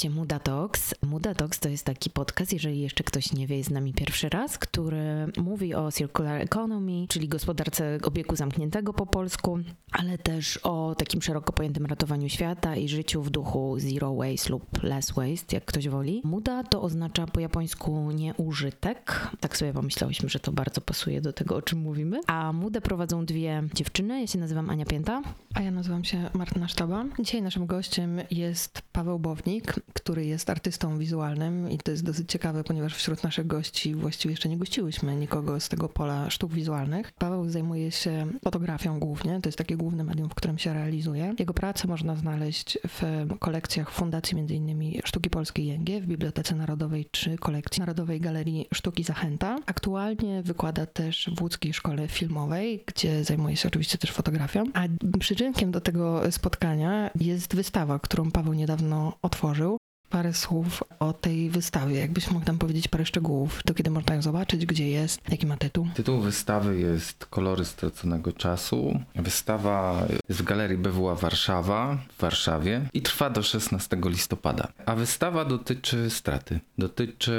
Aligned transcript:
Podcaście 0.00 0.18
Muda 0.20 0.38
Talks. 0.38 0.94
Muda 1.02 1.34
Talks 1.34 1.60
to 1.60 1.68
jest 1.68 1.84
taki 1.84 2.10
podcast, 2.10 2.52
jeżeli 2.52 2.80
jeszcze 2.80 3.04
ktoś 3.04 3.32
nie 3.32 3.46
wie, 3.46 3.56
jest 3.56 3.68
z 3.68 3.72
nami 3.72 3.92
pierwszy 3.92 4.28
raz, 4.28 4.58
który 4.58 5.26
mówi 5.36 5.74
o 5.74 5.92
circular 5.92 6.40
economy, 6.40 7.06
czyli 7.08 7.28
gospodarce 7.28 7.98
obiegu 8.04 8.36
zamkniętego 8.36 8.92
po 8.92 9.06
polsku, 9.06 9.58
ale 9.92 10.18
też 10.18 10.56
o 10.56 10.94
takim 10.98 11.22
szeroko 11.22 11.52
pojętym 11.52 11.86
ratowaniu 11.86 12.28
świata 12.28 12.76
i 12.76 12.88
życiu 12.88 13.22
w 13.22 13.30
duchu 13.30 13.76
zero 13.78 14.14
waste 14.14 14.50
lub 14.50 14.82
less 14.82 15.10
waste, 15.10 15.56
jak 15.56 15.64
ktoś 15.64 15.88
woli. 15.88 16.20
Muda 16.24 16.62
to 16.62 16.82
oznacza 16.82 17.26
po 17.26 17.40
japońsku 17.40 18.10
nieużytek. 18.10 19.28
Tak 19.40 19.56
sobie 19.56 19.72
pomyślałyśmy, 19.72 20.28
że 20.28 20.40
to 20.40 20.52
bardzo 20.52 20.80
pasuje 20.80 21.20
do 21.20 21.32
tego, 21.32 21.56
o 21.56 21.62
czym 21.62 21.78
mówimy. 21.78 22.20
A 22.26 22.52
Mudę 22.52 22.80
prowadzą 22.80 23.24
dwie 23.24 23.62
dziewczyny. 23.74 24.20
Ja 24.20 24.26
się 24.26 24.38
nazywam 24.38 24.70
Ania 24.70 24.84
Pięta. 24.84 25.22
A 25.54 25.62
ja 25.62 25.70
nazywam 25.70 26.04
się 26.04 26.30
Martyna 26.34 26.68
Sztaba. 26.68 27.04
Dzisiaj 27.18 27.42
naszym 27.42 27.66
gościem 27.66 28.20
jest 28.30 28.82
Paweł 28.92 29.18
Bownik, 29.18 29.74
który 29.94 30.26
jest 30.26 30.50
artystą 30.50 30.98
wizualnym 30.98 31.70
i 31.70 31.78
to 31.78 31.90
jest 31.90 32.04
dosyć 32.04 32.30
ciekawe, 32.30 32.64
ponieważ 32.64 32.94
wśród 32.94 33.22
naszych 33.22 33.46
gości 33.46 33.94
właściwie 33.94 34.32
jeszcze 34.32 34.48
nie 34.48 34.58
gościłyśmy 34.58 35.16
nikogo 35.16 35.60
z 35.60 35.68
tego 35.68 35.88
pola 35.88 36.30
sztuk 36.30 36.52
wizualnych. 36.52 37.12
Paweł 37.12 37.48
zajmuje 37.48 37.90
się 37.90 38.26
fotografią 38.44 39.00
głównie, 39.00 39.40
to 39.40 39.48
jest 39.48 39.58
takie 39.58 39.76
główne 39.76 40.04
medium, 40.04 40.28
w 40.28 40.34
którym 40.34 40.58
się 40.58 40.74
realizuje. 40.74 41.34
Jego 41.38 41.54
pracę 41.54 41.88
można 41.88 42.16
znaleźć 42.16 42.78
w 42.88 43.26
kolekcjach 43.38 43.90
Fundacji 43.90 44.38
m.in. 44.38 45.00
Sztuki 45.04 45.30
Polskiej 45.30 45.66
Jęgie 45.66 46.00
w 46.00 46.06
Bibliotece 46.06 46.54
Narodowej 46.54 47.08
czy 47.10 47.36
kolekcji 47.36 47.80
Narodowej 47.80 48.20
Galerii 48.20 48.66
Sztuki 48.74 49.04
Zachęta. 49.04 49.58
Aktualnie 49.66 50.42
wykłada 50.42 50.86
też 50.86 51.30
w 51.36 51.42
łódzkiej 51.42 51.74
szkole 51.74 52.08
filmowej, 52.08 52.84
gdzie 52.86 53.24
zajmuje 53.24 53.56
się 53.56 53.68
oczywiście 53.68 53.98
też 53.98 54.12
fotografią. 54.12 54.64
A 54.74 54.82
przyczynkiem 55.18 55.70
do 55.70 55.80
tego 55.80 56.32
spotkania 56.32 57.10
jest 57.20 57.54
wystawa, 57.54 57.98
którą 57.98 58.30
Paweł 58.30 58.52
niedawno 58.52 59.18
otworzył 59.22 59.79
parę 60.10 60.34
słów 60.34 60.82
o 60.98 61.12
tej 61.12 61.50
wystawie. 61.50 61.98
Jakbyś 61.98 62.30
mógł 62.30 62.46
nam 62.46 62.58
powiedzieć 62.58 62.88
parę 62.88 63.06
szczegółów, 63.06 63.62
to 63.62 63.74
kiedy 63.74 63.90
można 63.90 64.14
ją 64.14 64.22
zobaczyć, 64.22 64.66
gdzie 64.66 64.88
jest, 64.88 65.20
jaki 65.30 65.46
ma 65.46 65.56
tytuł? 65.56 65.88
Tytuł 65.94 66.20
wystawy 66.20 66.80
jest 66.80 67.26
Kolory 67.26 67.64
straconego 67.64 68.32
czasu. 68.32 69.00
Wystawa 69.14 70.06
jest 70.28 70.40
w 70.40 70.44
Galerii 70.44 70.78
BWA 70.78 71.14
Warszawa 71.14 71.98
w 72.16 72.20
Warszawie 72.20 72.80
i 72.94 73.02
trwa 73.02 73.30
do 73.30 73.42
16 73.42 73.96
listopada. 74.04 74.68
A 74.86 74.94
wystawa 74.94 75.44
dotyczy 75.44 76.10
straty. 76.10 76.60
Dotyczy 76.78 77.32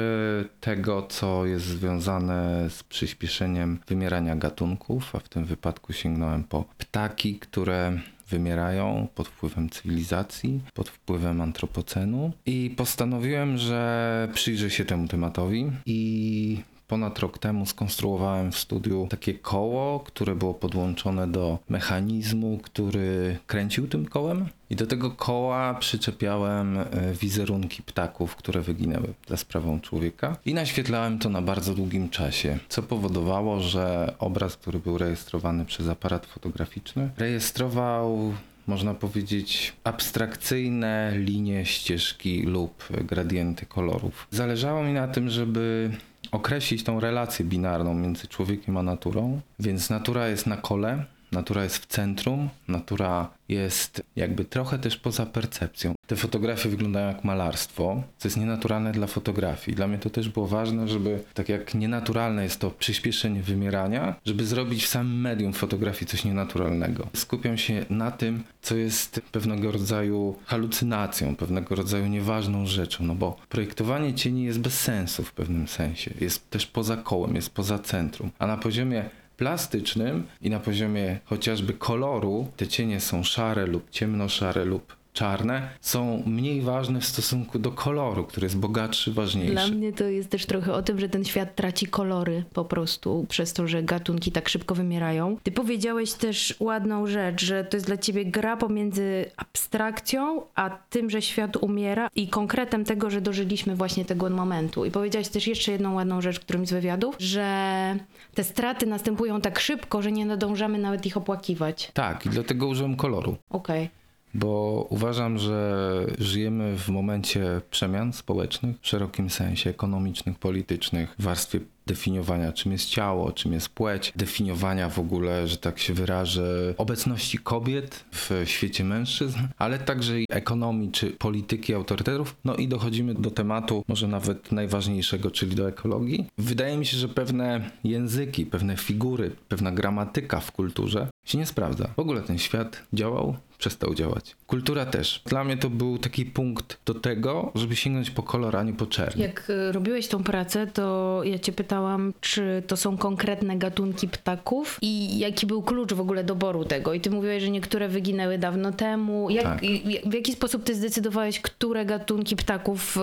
tego, 0.60 1.02
co 1.02 1.46
jest 1.46 1.66
związane 1.66 2.70
z 2.70 2.82
przyspieszeniem 2.82 3.78
wymierania 3.88 4.36
gatunków, 4.36 5.14
a 5.16 5.18
w 5.18 5.28
tym 5.28 5.44
wypadku 5.44 5.92
sięgnąłem 5.92 6.44
po 6.44 6.64
ptaki, 6.78 7.38
które 7.38 8.00
wymierają 8.32 9.08
pod 9.14 9.28
wpływem 9.28 9.70
cywilizacji, 9.70 10.60
pod 10.74 10.88
wpływem 10.88 11.40
antropocenu. 11.40 12.32
I 12.46 12.74
postanowiłem, 12.76 13.58
że 13.58 14.28
przyjrzę 14.34 14.70
się 14.70 14.84
temu 14.84 15.08
tematowi 15.08 15.70
i 15.86 16.58
ponad 16.92 17.18
rok 17.18 17.38
temu 17.38 17.66
skonstruowałem 17.66 18.52
w 18.52 18.58
studiu 18.58 19.06
takie 19.10 19.34
koło, 19.34 20.00
które 20.00 20.34
było 20.34 20.54
podłączone 20.54 21.26
do 21.26 21.58
mechanizmu, 21.68 22.58
który 22.62 23.38
kręcił 23.46 23.88
tym 23.88 24.06
kołem. 24.06 24.48
I 24.70 24.76
do 24.76 24.86
tego 24.86 25.10
koła 25.10 25.74
przyczepiałem 25.74 26.78
e, 26.78 26.84
wizerunki 27.20 27.82
ptaków, 27.82 28.36
które 28.36 28.60
wyginęły 28.60 29.14
za 29.28 29.36
sprawą 29.36 29.80
człowieka. 29.80 30.36
I 30.46 30.54
naświetlałem 30.54 31.18
to 31.18 31.28
na 31.28 31.42
bardzo 31.42 31.74
długim 31.74 32.10
czasie, 32.10 32.58
co 32.68 32.82
powodowało, 32.82 33.60
że 33.60 34.14
obraz, 34.18 34.56
który 34.56 34.78
był 34.78 34.98
rejestrowany 34.98 35.64
przez 35.64 35.88
aparat 35.88 36.26
fotograficzny, 36.26 37.10
rejestrował 37.16 38.32
można 38.66 38.94
powiedzieć, 38.94 39.72
abstrakcyjne 39.84 41.12
linie, 41.16 41.66
ścieżki 41.66 42.42
lub 42.42 42.88
gradienty 43.04 43.66
kolorów. 43.66 44.26
Zależało 44.30 44.82
mi 44.82 44.92
na 44.92 45.08
tym, 45.08 45.30
żeby 45.30 45.90
określić 46.32 46.84
tą 46.84 47.00
relację 47.00 47.44
binarną 47.44 47.94
między 47.94 48.26
człowiekiem 48.26 48.76
a 48.76 48.82
naturą, 48.82 49.40
więc 49.58 49.90
natura 49.90 50.28
jest 50.28 50.46
na 50.46 50.56
kole, 50.56 51.04
natura 51.32 51.64
jest 51.64 51.76
w 51.76 51.86
centrum, 51.86 52.48
natura 52.68 53.30
jest 53.48 54.02
jakby 54.16 54.44
trochę 54.44 54.78
też 54.78 54.96
poza 54.96 55.26
percepcją. 55.26 55.94
Te 56.06 56.16
fotografie 56.16 56.68
wyglądają 56.68 57.08
jak 57.08 57.24
malarstwo, 57.24 58.02
co 58.18 58.28
jest 58.28 58.36
nienaturalne 58.36 58.92
dla 58.92 59.06
fotografii. 59.06 59.76
Dla 59.76 59.88
mnie 59.88 59.98
to 59.98 60.10
też 60.10 60.28
było 60.28 60.46
ważne, 60.46 60.88
żeby 60.88 61.20
tak 61.34 61.48
jak 61.48 61.74
nienaturalne 61.74 62.44
jest 62.44 62.60
to 62.60 62.70
przyspieszenie 62.70 63.42
wymierania, 63.42 64.14
żeby 64.26 64.46
zrobić 64.46 64.84
w 64.84 64.88
samym 64.88 65.20
medium 65.20 65.52
fotografii 65.52 66.06
coś 66.06 66.24
nienaturalnego. 66.24 67.06
Skupiam 67.14 67.58
się 67.58 67.84
na 67.90 68.10
tym, 68.10 68.42
co 68.62 68.76
jest 68.76 69.20
pewnego 69.32 69.72
rodzaju 69.72 70.36
halucynacją, 70.44 71.36
pewnego 71.36 71.74
rodzaju 71.74 72.06
nieważną 72.06 72.66
rzeczą, 72.66 73.04
no 73.04 73.14
bo 73.14 73.36
projektowanie 73.48 74.14
cieni 74.14 74.44
jest 74.44 74.60
bez 74.60 74.80
sensu 74.80 75.24
w 75.24 75.32
pewnym 75.32 75.68
sensie. 75.68 76.14
Jest 76.20 76.50
też 76.50 76.66
poza 76.66 76.96
kołem, 76.96 77.34
jest 77.34 77.50
poza 77.50 77.78
centrum. 77.78 78.30
A 78.38 78.46
na 78.46 78.56
poziomie 78.56 79.10
plastycznym 79.42 80.26
i 80.42 80.50
na 80.50 80.60
poziomie 80.60 81.18
chociażby 81.24 81.72
koloru 81.72 82.46
te 82.56 82.66
cienie 82.66 83.00
są 83.00 83.22
szare 83.24 83.66
lub 83.66 83.90
ciemnoszare 83.90 84.64
lub 84.64 85.01
czarne 85.12 85.68
są 85.80 86.22
mniej 86.26 86.60
ważne 86.60 87.00
w 87.00 87.06
stosunku 87.06 87.58
do 87.58 87.70
koloru, 87.70 88.24
który 88.24 88.44
jest 88.44 88.56
bogatszy, 88.56 89.12
ważniejszy. 89.12 89.52
Dla 89.52 89.68
mnie 89.68 89.92
to 89.92 90.04
jest 90.04 90.30
też 90.30 90.46
trochę 90.46 90.72
o 90.72 90.82
tym, 90.82 91.00
że 91.00 91.08
ten 91.08 91.24
świat 91.24 91.54
traci 91.54 91.86
kolory 91.86 92.44
po 92.52 92.64
prostu 92.64 93.26
przez 93.28 93.52
to, 93.52 93.68
że 93.68 93.82
gatunki 93.82 94.32
tak 94.32 94.48
szybko 94.48 94.74
wymierają. 94.74 95.36
Ty 95.42 95.52
powiedziałeś 95.52 96.12
też 96.12 96.54
ładną 96.60 97.06
rzecz, 97.06 97.44
że 97.44 97.64
to 97.64 97.76
jest 97.76 97.86
dla 97.86 97.96
ciebie 97.96 98.24
gra 98.24 98.56
pomiędzy 98.56 99.24
abstrakcją, 99.36 100.42
a 100.54 100.70
tym, 100.70 101.10
że 101.10 101.22
świat 101.22 101.56
umiera 101.56 102.08
i 102.14 102.28
konkretem 102.28 102.84
tego, 102.84 103.10
że 103.10 103.20
dożyliśmy 103.20 103.76
właśnie 103.76 104.04
tego 104.04 104.30
momentu. 104.30 104.84
I 104.84 104.90
powiedziałeś 104.90 105.28
też 105.28 105.46
jeszcze 105.46 105.72
jedną 105.72 105.94
ładną 105.94 106.20
rzecz 106.20 106.36
w 106.36 106.40
którymś 106.40 106.68
z 106.68 106.72
wywiadów, 106.72 107.16
że 107.18 107.96
te 108.34 108.44
straty 108.44 108.86
następują 108.86 109.40
tak 109.40 109.60
szybko, 109.60 110.02
że 110.02 110.12
nie 110.12 110.26
nadążamy 110.26 110.78
nawet 110.78 111.06
ich 111.06 111.16
opłakiwać. 111.16 111.90
Tak, 111.94 112.26
i 112.26 112.28
dlatego 112.28 112.66
użyłem 112.66 112.96
koloru. 112.96 113.36
Okej. 113.50 113.84
Okay 113.84 114.01
bo 114.34 114.86
uważam, 114.90 115.38
że 115.38 116.06
żyjemy 116.18 116.76
w 116.78 116.88
momencie 116.88 117.60
przemian 117.70 118.12
społecznych 118.12 118.76
w 118.80 118.86
szerokim 118.86 119.30
sensie 119.30 119.70
ekonomicznych, 119.70 120.38
politycznych, 120.38 121.14
w 121.18 121.22
warstwie 121.22 121.60
definiowania, 121.86 122.52
czym 122.52 122.72
jest 122.72 122.88
ciało, 122.88 123.32
czym 123.32 123.52
jest 123.52 123.68
płeć, 123.68 124.12
definiowania 124.16 124.88
w 124.88 124.98
ogóle, 124.98 125.48
że 125.48 125.56
tak 125.56 125.78
się 125.78 125.94
wyrażę, 125.94 126.74
obecności 126.76 127.38
kobiet 127.38 128.04
w 128.12 128.42
świecie 128.44 128.84
mężczyzn, 128.84 129.38
ale 129.58 129.78
także 129.78 130.14
ekonomii 130.30 130.90
czy 130.90 131.10
polityki 131.10 131.74
autorytetów. 131.74 132.36
No 132.44 132.54
i 132.54 132.68
dochodzimy 132.68 133.14
do 133.14 133.30
tematu, 133.30 133.84
może 133.88 134.08
nawet 134.08 134.52
najważniejszego, 134.52 135.30
czyli 135.30 135.56
do 135.56 135.68
ekologii. 135.68 136.26
Wydaje 136.38 136.76
mi 136.76 136.86
się, 136.86 136.96
że 136.96 137.08
pewne 137.08 137.70
języki, 137.84 138.46
pewne 138.46 138.76
figury, 138.76 139.30
pewna 139.48 139.72
gramatyka 139.72 140.40
w 140.40 140.52
kulturze 140.52 141.08
się 141.24 141.38
nie 141.38 141.46
sprawdza. 141.46 141.88
W 141.96 141.98
ogóle 141.98 142.22
ten 142.22 142.38
świat 142.38 142.82
działał, 142.92 143.36
przestał 143.62 143.94
działać. 143.94 144.36
Kultura 144.46 144.86
też. 144.86 145.22
Dla 145.26 145.44
mnie 145.44 145.56
to 145.56 145.70
był 145.70 145.98
taki 145.98 146.24
punkt 146.24 146.78
do 146.86 146.94
tego, 146.94 147.52
żeby 147.54 147.76
sięgnąć 147.76 148.10
po 148.10 148.22
kolor, 148.22 148.56
a 148.56 148.62
nie 148.62 148.72
po 148.72 148.86
czerń. 148.86 149.20
Jak 149.20 149.50
y, 149.50 149.72
robiłeś 149.72 150.08
tą 150.08 150.24
pracę, 150.24 150.66
to 150.66 151.20
ja 151.24 151.38
cię 151.38 151.52
pytałam, 151.52 152.12
czy 152.20 152.62
to 152.66 152.76
są 152.76 152.98
konkretne 152.98 153.58
gatunki 153.58 154.08
ptaków 154.08 154.78
i 154.82 155.18
jaki 155.18 155.46
był 155.46 155.62
klucz 155.62 155.92
w 155.92 156.00
ogóle 156.00 156.24
doboru 156.24 156.64
tego. 156.64 156.94
I 156.94 157.00
ty 157.00 157.10
mówiłeś, 157.10 157.42
że 157.42 157.50
niektóre 157.50 157.88
wyginęły 157.88 158.38
dawno 158.38 158.72
temu. 158.72 159.30
Jak, 159.30 159.44
tak. 159.44 159.60
W 160.06 160.14
jaki 160.14 160.32
sposób 160.32 160.64
ty 160.64 160.74
zdecydowałeś, 160.74 161.40
które 161.40 161.84
gatunki 161.84 162.36
ptaków 162.36 162.96
y, 162.96 163.00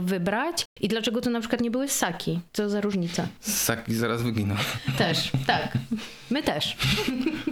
wybrać? 0.00 0.64
I 0.80 0.88
dlaczego 0.88 1.20
to 1.20 1.30
na 1.30 1.40
przykład 1.40 1.60
nie 1.60 1.70
były 1.70 1.88
ssaki? 1.88 2.40
Co 2.52 2.68
za 2.68 2.80
różnica? 2.80 3.28
Ssaki 3.40 3.94
zaraz 3.94 4.22
wyginą. 4.22 4.54
Też, 4.98 5.32
tak. 5.46 5.78
My 6.30 6.42
też. 6.42 6.76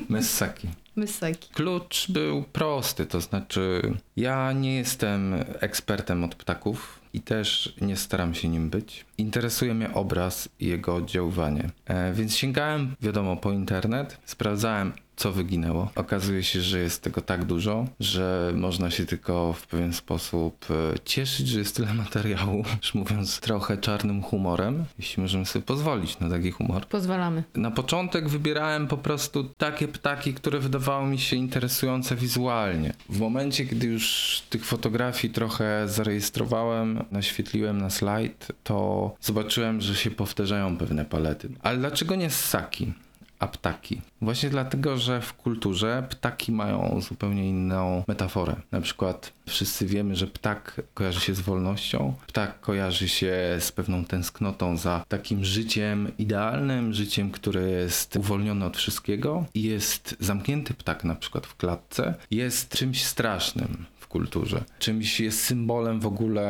My 0.09 0.23
ssaki. 0.23 0.69
Mysaki. 0.99 1.49
Klucz 1.53 2.11
był 2.11 2.43
prosty, 2.43 3.07
to 3.07 3.21
znaczy 3.21 3.83
ja 4.17 4.53
nie 4.53 4.77
jestem 4.77 5.35
ekspertem 5.61 6.25
od 6.25 6.35
ptaków 6.35 7.01
i 7.13 7.21
też 7.21 7.75
nie 7.81 7.97
staram 7.97 8.35
się 8.35 8.49
nim 8.49 8.71
być. 8.71 9.05
Interesuje 9.19 9.75
mnie 9.75 9.95
obraz 9.95 10.49
i 10.61 10.67
jego 10.67 10.95
oddziaływanie. 10.95 11.71
E, 11.87 12.13
więc 12.13 12.37
sięgałem, 12.37 12.97
wiadomo, 13.01 13.37
po 13.37 13.53
internet, 13.53 14.19
sprawdzałem 14.25 14.93
co 15.19 15.33
wyginęło. 15.33 15.91
Okazuje 15.95 16.43
się, 16.43 16.61
że 16.61 16.79
jest 16.79 17.03
tego 17.03 17.21
tak 17.21 17.45
dużo, 17.45 17.87
że 18.01 18.53
można 18.55 18.91
się 18.91 19.07
tylko 19.07 19.53
w 19.53 19.67
pewien 19.67 19.93
sposób 19.93 20.67
e, 20.71 20.99
cieszyć, 21.05 21.49
że 21.49 21.59
jest 21.59 21.77
tyle 21.77 21.95
materiału, 21.95 22.65
już 22.83 22.95
mówiąc 22.95 23.41
trochę 23.41 23.77
czarnym 23.77 24.23
humorem, 24.23 24.85
jeśli 24.99 25.23
możemy 25.23 25.47
sobie 25.47 25.65
pozwolić 25.65 26.19
na 26.19 26.31
taki 26.31 26.51
humor. 26.51 26.87
Pozwalamy. 26.87 27.45
Na 27.55 27.71
początek 27.71 28.29
wybierałem 28.29 28.87
po 28.87 28.97
prostu 28.97 29.45
takie 29.45 29.89
ptaki, 29.89 30.35
które 30.35 30.59
wydawały 30.59 31.09
mi 31.09 31.19
się 31.19 31.37
interesujące 31.37 32.17
wizualnie. 32.17 32.93
W 33.09 33.21
momencie, 33.21 33.65
gdy 33.65 33.87
już 33.87 34.43
tych 34.51 34.65
fotografii 34.65 35.35
trochę 35.35 35.89
zarejestrowałem, 35.89 37.05
naświetliłem 37.11 37.79
na 37.79 37.91
slajd, 37.91 38.53
to 38.65 39.11
zobaczyłem, 39.21 39.81
że 39.81 39.95
się 39.95 40.11
powtarzają 40.11 40.77
pewne 40.77 41.05
palety. 41.05 41.49
Ale 41.63 41.79
dlaczego 41.79 42.15
nie 42.15 42.31
ssaki? 42.31 42.93
A 43.39 43.47
ptaki. 43.47 44.01
Właśnie 44.23 44.51
dlatego, 44.51 44.99
że 44.99 45.21
w 45.21 45.33
kulturze 45.33 46.07
ptaki 46.11 46.53
mają 46.53 47.01
zupełnie 47.01 47.49
inną 47.49 48.05
metaforę. 48.09 48.57
Na 48.73 48.81
przykład 48.81 49.33
wszyscy 49.47 49.87
wiemy, 49.87 50.17
że 50.17 50.27
ptak 50.27 50.81
kojarzy 50.95 51.21
się 51.21 51.35
z 51.35 51.41
wolnością, 51.41 52.15
ptak 52.27 52.61
kojarzy 52.61 53.09
się 53.09 53.57
z 53.61 53.73
pewną 53.73 54.05
tęsknotą 54.05 54.77
za 54.77 55.05
takim 55.09 55.45
życiem 55.45 56.13
idealnym, 56.19 56.93
życiem, 56.93 57.31
które 57.31 57.71
jest 57.71 58.17
uwolnione 58.17 58.67
od 58.67 58.77
wszystkiego 58.77 59.45
jest 59.55 60.17
zamknięty 60.21 60.75
ptak 60.75 61.05
na 61.05 61.15
przykład 61.15 61.47
w 61.47 61.57
klatce, 61.57 62.15
jest 62.31 62.69
czymś 62.69 63.05
strasznym 63.05 63.87
kulturze. 64.09 64.65
Czymś 64.79 65.21
jest 65.21 65.45
symbolem 65.45 66.01
w 66.01 66.07
ogóle 66.07 66.49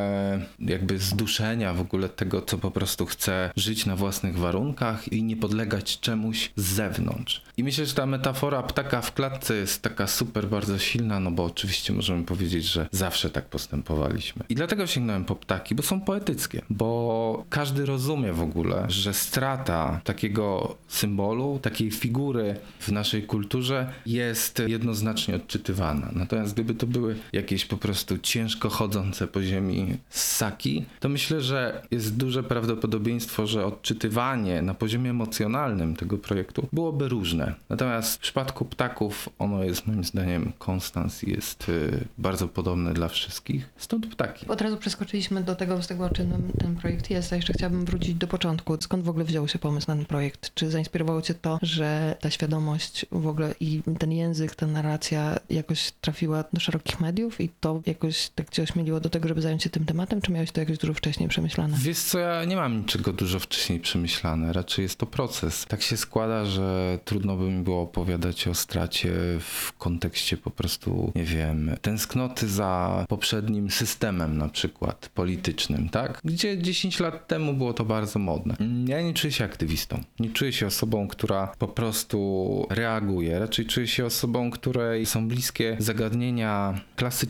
jakby 0.61 0.99
zduszenia, 0.99 1.75
w 1.75 1.81
ogóle 1.81 2.09
tego, 2.09 2.43
co 2.43 2.59
po 2.59 2.71
prostu 2.71 3.07
chce 3.07 3.51
żyć 3.57 3.87
na 3.87 3.97
własnych 3.97 4.39
warunkach 4.39 5.13
i 5.13 5.23
nie 5.23 5.37
podlegać 5.37 6.01
czemuś 6.01 6.51
z 6.57 6.65
zewnątrz. 6.65 7.43
I 7.57 7.65
myślę, 7.65 7.87
że 7.87 7.95
ta 7.95 8.07
metafora 8.07 8.63
ptaka 8.63 9.01
w 9.01 9.15
klatce 9.15 9.55
jest 9.55 9.83
taka 9.83 10.07
super 10.07 10.49
bardzo 10.49 10.79
silna, 10.79 11.21
no 11.21 11.31
bo 11.31 11.45
oczywiście 11.45 11.93
możemy 11.93 12.25
powiedzieć, 12.25 12.65
że 12.65 12.89
zawsze 12.93 13.31
tak 13.31 13.45
postępowaliśmy. 13.45 14.45
I 14.49 14.55
dlatego 14.55 14.87
sięgnąłem 14.87 15.25
po 15.25 15.37
ptaki, 15.37 15.75
bo 15.75 15.83
są 15.83 16.01
poetyckie, 16.01 16.63
bo 16.71 17.45
każdy 17.51 17.87
rozumie 17.87 18.33
w 18.33 18.43
ogóle, 18.43 18.85
że 18.89 19.15
strata 19.15 20.01
takiego 20.05 20.77
symbolu, 20.89 21.59
takiej 21.63 21.91
figury 21.91 22.57
w 22.81 22.93
naszej 22.93 23.23
kulturze 23.23 23.93
jest 24.07 24.63
jednoznacznie 24.67 25.37
odczytywana. 25.37 26.11
Natomiast 26.13 26.55
gdyby 26.55 26.75
to 26.75 26.87
były 26.87 27.17
jakieś 27.49 27.65
po 27.65 27.77
prostu 27.77 28.19
ciężko 28.19 28.69
chodzące 28.69 29.27
po 29.27 29.43
ziemi 29.43 29.99
ssaki, 30.09 30.85
to 31.01 31.09
myślę, 31.09 31.41
że 31.41 31.83
jest 31.91 32.17
duże 32.17 32.43
prawdopodobieństwo, 32.43 33.47
że 33.47 33.67
odczytywanie 33.67 34.63
na 34.63 34.75
poziomie 34.75 35.11
emocjonalnym 35.11 35.97
tego 35.97 36.19
projektu 36.19 36.69
byłoby 36.73 37.09
różne. 37.09 37.55
Natomiast 37.69 38.17
w 38.17 38.19
przypadku 38.19 38.65
ptaków 38.65 39.29
ono 39.39 39.65
jest 39.65 39.87
moim 39.87 40.05
zdaniem 40.05 40.53
konstans 40.59 41.25
i 41.25 41.31
jest 41.31 41.69
y, 41.69 42.05
bardzo 42.19 42.49
podobne 42.49 42.95
dla 42.95 43.09
wszystkich. 43.09 43.69
Stąd 43.77 44.07
ptaki. 44.07 44.47
Od 44.49 44.61
razu 44.61 44.77
przeskoczyliśmy 44.77 45.43
do 45.43 45.55
tego, 45.55 45.83
z 45.83 45.87
tego 45.87 46.11
czym 46.11 46.53
ten 46.59 46.77
projekt 46.77 47.11
jest, 47.11 47.33
a 47.33 47.37
jeszcze 47.37 47.53
chciałabym 47.53 47.85
wrócić 47.85 48.15
do 48.15 48.27
początku. 48.27 48.77
Skąd 48.81 49.05
w 49.05 49.09
ogóle 49.09 49.25
wziął 49.25 49.49
się 49.49 49.59
pomysł 49.59 49.87
na 49.89 49.97
ten 49.97 50.05
projekt? 50.05 50.55
Czy 50.55 50.71
zainspirowało 50.71 51.23
cię 51.23 51.35
to, 51.35 51.59
że 51.63 52.17
ta 52.21 52.31
świadomość 52.31 53.07
w 53.13 53.27
ogóle 53.27 53.55
i 53.61 53.83
ten 53.99 54.13
język, 54.13 54.55
ta 54.55 54.67
narracja 54.67 55.39
jakoś 55.51 55.93
trafiła 56.01 56.45
do 56.53 56.61
szerokich 56.61 57.01
mediów 57.01 57.38
i 57.41 57.49
to 57.61 57.83
jakoś 57.87 58.29
tak 58.29 58.51
cię 58.51 58.63
ośmieliło 58.63 59.01
do 59.01 59.11
tego, 59.11 59.29
żeby 59.29 59.43
zająć 59.43 59.63
się 59.63 59.71
tym 59.71 59.85
tematem, 59.85 60.21
czy 60.21 60.33
miałeś 60.33 60.53
to 60.53 60.61
jakoś 60.61 60.79
dużo 60.79 60.95
wcześniej 60.95 61.29
przemyślane? 61.29 61.77
Wiesz 61.81 61.99
co, 61.99 62.19
ja 62.19 62.45
nie 62.45 62.57
mam 62.57 62.79
niczego 62.79 63.13
dużo 63.13 63.39
wcześniej 63.39 63.81
przemyślane, 63.81 64.53
raczej 64.53 64.83
jest 64.83 64.99
to 64.99 65.07
proces. 65.07 65.67
Tak 65.69 65.83
się 65.83 65.97
składa, 65.97 66.45
że 66.45 66.99
trudno 67.05 67.37
by 67.37 67.45
mi 67.45 67.63
było 67.63 67.83
opowiadać 67.83 68.49
o 68.49 68.55
stracie 68.55 69.13
w 69.41 69.73
kontekście 69.79 70.37
po 70.37 70.51
prostu, 70.51 71.13
nie 71.15 71.25
wiem, 71.25 71.71
tęsknoty 71.83 72.49
za 72.49 73.05
poprzednim 73.09 73.71
systemem 73.71 74.39
na 74.39 74.49
przykład 74.49 75.11
politycznym, 75.15 75.89
tak? 75.89 76.21
Gdzie 76.25 76.63
10 76.63 77.01
lat 77.01 77.29
temu 77.29 77.55
było 77.55 77.73
to 77.73 77.85
bardzo 77.85 78.19
modne. 78.19 78.57
Ja 78.87 79.03
nie 79.03 79.15
czuję 79.15 79.33
się 79.33 79.45
aktywistą. 79.45 80.01
Nie 80.21 80.31
czuję 80.31 80.53
się 80.53 80.67
osobą, 80.67 81.09
która 81.09 81.53
po 81.59 81.69
prostu 81.69 82.67
reaguje. 82.71 83.39
Raczej 83.39 83.67
czuję 83.67 83.87
się 83.87 84.07
osobą, 84.07 84.51
której 84.51 85.07
są 85.07 85.29
bliskie 85.29 85.77
zagadnienia 85.79 86.81
klasyczne, 86.97 87.28